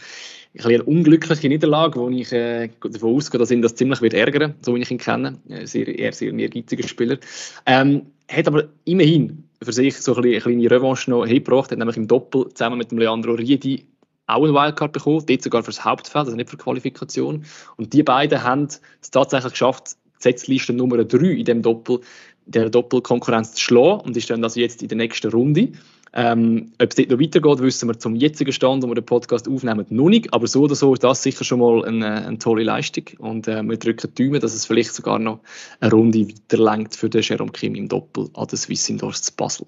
[0.64, 4.76] eine unglückliche Niederlage, wo ich äh, davon ausgehe, dass ihn das ziemlich wird ärgern, so
[4.76, 5.38] wie ich ihn kenne.
[5.64, 7.18] Sehr, eher sehr ein ehrgeiziger Spieler.
[7.66, 12.08] Ähm, hat aber immerhin für sich so eine kleine Revanche noch hingebracht, hat nämlich im
[12.08, 13.86] Doppel zusammen mit dem Leandro Riedi
[14.28, 17.46] auch eine Wildcard bekommen, dort sogar für das Hauptfeld, also nicht für die Qualifikation.
[17.76, 22.00] Und die beiden haben es tatsächlich geschafft, die Setzliste Nummer 3 in dem Doppel,
[22.46, 25.70] der Doppelkonkurrenz zu schlagen und ist dann also jetzt in der nächsten Runde.
[26.14, 29.48] Ähm, ob es dort noch weitergeht, wissen wir zum jetzigen Stand, wo wir den Podcast
[29.48, 30.34] aufnehmen, noch nicht.
[30.34, 33.06] Aber so oder so ist das sicher schon mal eine, eine tolle Leistung.
[33.20, 35.40] Und äh, wir drücken die Daumen, dass es vielleicht sogar noch
[35.80, 39.68] eine Runde weiterlenkt für den Jerome Kim im Doppel an der Swiss Indoors zu Basel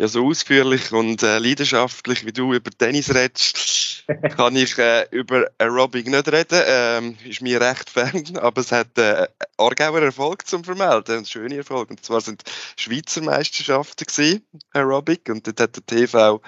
[0.00, 4.04] ja, so ausführlich und äh, leidenschaftlich wie du über Tennis redest,
[4.36, 6.62] kann ich äh, über Aerobic nicht reden.
[6.66, 9.28] Ähm, ist mir recht fern, aber es hat äh,
[9.58, 11.90] Aargauer Erfolg zum Vermelden, ein schöner Erfolg.
[11.90, 12.42] Und zwar sind
[12.76, 16.40] Schweizer Meisterschaften gewesen, Aerobic, und dort hat der TV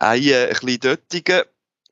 [0.00, 1.42] einen äh, Döttigen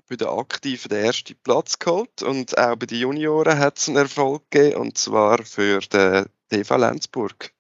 [0.09, 3.97] bei den Aktiven den ersten Platz geholt und auch bei den Junioren hat es einen
[3.97, 7.53] Erfolg gegeben, und zwar für den TV Lenzburg.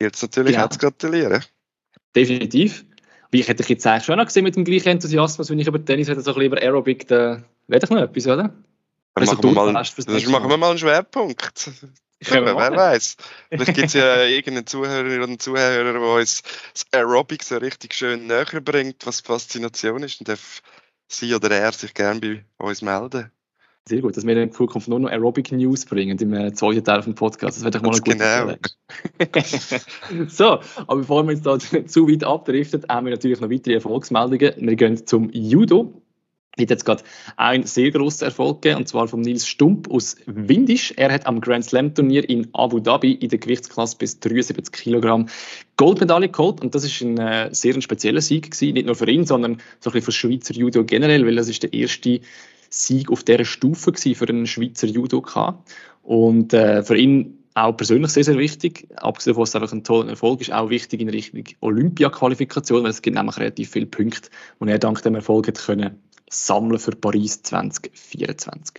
[0.00, 0.68] Jetzt natürlich ja.
[0.68, 1.44] zu gratulieren.
[2.14, 2.84] Definitiv.
[3.30, 5.66] Wie ich hätte ich jetzt eigentlich schon noch gesehen mit dem gleichen Enthusiasmus, wenn ich
[5.66, 8.52] über Tennis hätte, so ein bisschen über Aerobic, da wäre ich noch etwas, oder?
[9.14, 11.70] Also machen, wir mal, das machen wir mal einen Schwerpunkt.
[12.22, 13.16] Ja, wer weiß.
[13.48, 16.42] Vielleicht gibt es ja irgendeinen Zuhörer oder Zuhörer, der uns
[16.74, 20.60] das Aerobic so richtig schön näher bringt, was Faszination ist, und darf
[21.08, 23.32] sie oder er sich gerne bei uns melden.
[23.88, 27.14] Sehr gut, dass wir in Zukunft nur noch Aerobic News bringen im zweiten Teil vom
[27.14, 27.56] Podcast.
[27.56, 28.54] Das wäre doch mal ein Genau.
[30.28, 34.52] so, aber bevor wir jetzt da zu weit abdriften, haben wir natürlich noch weitere Erfolgsmeldungen.
[34.58, 36.02] Wir gehen zum Judo.
[36.58, 37.02] Hat jetzt gerade
[37.36, 40.92] einen sehr grossen Erfolg gegeben, und zwar von Nils Stump aus Windisch.
[40.96, 45.28] Er hat am Grand Slam Turnier in Abu Dhabi in der Gewichtsklasse bis 73 Kilogramm
[45.76, 46.60] Goldmedaille geholt.
[46.60, 48.74] Und das ist ein äh, sehr spezieller Sieg gewesen.
[48.74, 51.62] Nicht nur für ihn, sondern so ein bisschen für Schweizer Judo generell, weil das ist
[51.62, 52.20] der erste
[52.70, 55.62] Sieg auf dieser Stufe für einen Schweizer Judoka.
[56.02, 58.88] Und äh, für ihn auch persönlich sehr, sehr wichtig.
[58.96, 62.90] Abgesehen davon, dass es einfach ein toller Erfolg ist, auch wichtig in Richtung Olympia-Qualifikation, weil
[62.90, 66.00] es gibt nämlich relativ viele Punkte, die er dank dem Erfolg hat können
[66.32, 68.76] sammeln für Paris 2024.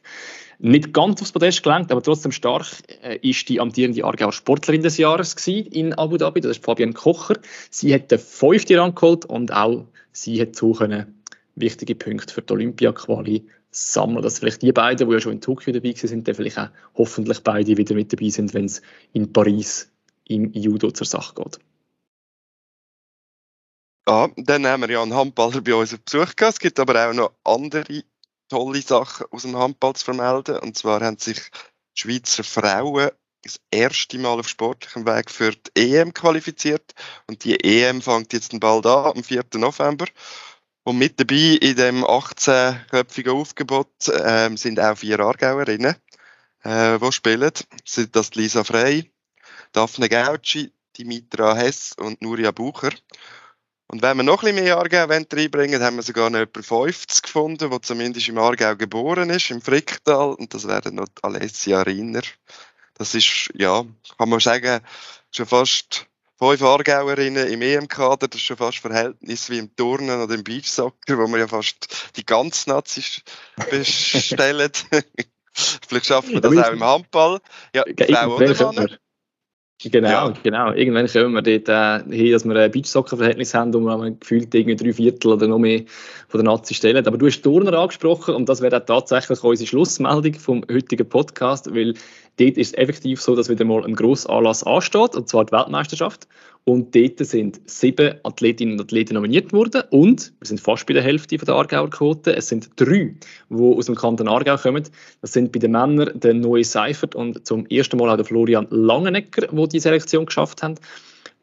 [0.59, 2.67] Nicht ganz aufs Podest gelangt, aber trotzdem stark
[3.03, 6.39] äh, ist die amtierende Aargauer Sportlerin des Jahres in Abu Dhabi.
[6.39, 7.39] Das ist Fabienne Kocher.
[7.69, 11.21] Sie hat den fünften Rang geholt und auch sie hat so können
[11.55, 15.73] wichtige Punkte für die Olympia-Quali sammeln, dass vielleicht die beiden, die ja schon in Tokio
[15.73, 18.81] dabei sind, dann vielleicht auch hoffentlich beide wieder mit dabei sind, wenn es
[19.13, 19.91] in Paris
[20.25, 21.59] im Judo zur Sache geht.
[24.07, 26.55] Ja, dann haben wir ja einen Handballer bei uns auf Besuch gehabt.
[26.55, 28.03] Es gibt aber auch noch andere
[28.49, 30.57] tolle Sachen aus dem Handball zu vermelden.
[30.57, 31.37] Und zwar haben sich
[31.95, 33.11] die Schweizer Frauen
[33.43, 36.93] das erste Mal auf sportlichem Weg für die EM qualifiziert.
[37.27, 39.45] Und die EM fängt jetzt bald an, am 4.
[39.55, 40.05] November.
[40.83, 45.95] Und mit dabei in dem 18-köpfigen Aufgebot ähm, sind auch vier Aargauerinnen,
[46.63, 47.51] äh, die spielen.
[47.85, 49.11] Sind das Lisa Frey,
[49.73, 52.91] Daphne Gauci, Dimitra Hess und Nuria Bucher.
[53.87, 57.23] Und wenn wir noch ein bisschen mehr Aargau reinbringen haben wir sogar noch etwa 50
[57.23, 60.33] gefunden, der zumindest im Aargau geboren ist, im Fricktal.
[60.33, 62.21] Und das wäre noch Alessia Riner.
[62.93, 63.83] Das ist, ja,
[64.17, 64.79] kann man sagen,
[65.31, 66.07] schon fast
[66.41, 71.17] fünf Aargauerinnen im EM-Kader, das ist schon fast Verhältnis wie im Turnen oder im Beachsoccer,
[71.17, 73.21] wo man ja fast die ganze Nazis
[73.69, 74.71] bestellen.
[75.87, 77.39] Vielleicht schafft man das auch im Handball.
[77.75, 78.97] Ja, Frauen oder Männer?
[79.83, 80.33] Genau, ja.
[80.43, 80.71] genau.
[80.73, 81.69] Irgendwann kommen wir dort
[82.09, 85.57] äh, hin, dass wir ein Beachsoccer-Verhältnis haben, und wir gefühlt irgendwie drei Viertel oder noch
[85.57, 85.81] mehr
[86.27, 87.05] von der Nazi stellen.
[87.05, 91.73] Aber du hast Turner angesprochen und das wäre auch tatsächlich unsere Schlussmeldung vom heutigen Podcast,
[91.73, 91.95] weil
[92.37, 95.51] dort ist es effektiv so, dass wieder mal ein grosser Anlass ansteht, und zwar die
[95.51, 96.27] Weltmeisterschaft.
[96.63, 101.01] Und dort sind sieben Athletinnen und Athleten nominiert worden und wir sind fast bei der
[101.01, 102.35] Hälfte der Aargauer Quote.
[102.35, 103.15] Es sind drei,
[103.49, 104.83] die aus dem Kanton Aargau kommen.
[105.21, 108.67] Das sind bei den Männern der Neue Seifert und zum ersten Mal auch der Florian
[108.69, 110.75] Langenecker, die die Selektion geschafft haben.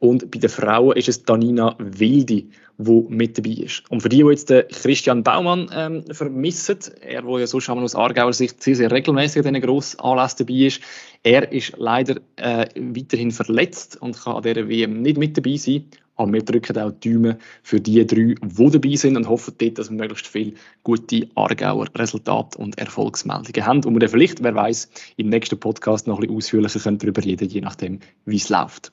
[0.01, 3.83] Und bei den Frauen ist es Danina Wildi, die mit dabei ist.
[3.91, 7.97] Und für die, die jetzt den Christian Baumann ähm, vermissen, er, der ja sonst aus
[7.97, 9.99] Aargauer Sicht sehr, sehr regelmäßig an diesen grossen
[10.37, 10.81] dabei ist,
[11.25, 15.87] er ist leider äh, weiterhin verletzt und kann an dieser WM nicht mit dabei sein.
[16.19, 19.79] Aber wir drücken auch die Daumen für die drei, die dabei sind und hoffen dort,
[19.79, 20.53] dass wir möglichst viele
[20.83, 23.85] gute Aargauer Resultate und Erfolgsmeldungen haben.
[23.85, 27.49] Und wir dann vielleicht, wer weiß, im nächsten Podcast noch ein bisschen ausführlicher darüber reden,
[27.49, 28.93] je nachdem, wie es läuft.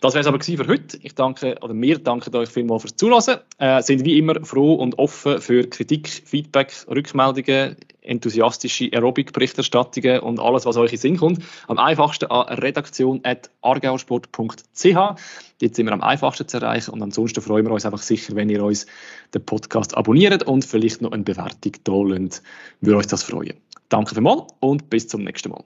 [0.00, 0.98] Das wäre es aber für heute.
[1.02, 3.40] Ich danke, oder wir danken euch vielmals fürs Zuhören.
[3.58, 7.76] Äh, sind wie immer froh und offen für Kritik, Feedback, Rückmeldungen,
[8.06, 11.42] enthusiastische Aerobic-Berichterstattungen und alles, was euch in Sinn kommt.
[11.68, 15.16] Am einfachsten an redaktion.argausport.ch.
[15.58, 18.50] Dort sind wir am einfachsten zu erreichen und ansonsten freuen wir uns einfach sicher, wenn
[18.50, 18.86] ihr uns
[19.34, 22.42] den Podcast abonniert und vielleicht noch eine Bewertung da lasst.
[22.80, 23.54] Würde euch das freuen.
[23.88, 25.64] Danke vielmals und bis zum nächsten Mal.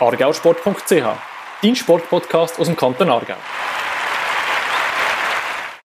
[0.00, 0.92] argausport.ch
[1.62, 3.34] Dein Sportpodcast aus dem Kanton Aargau.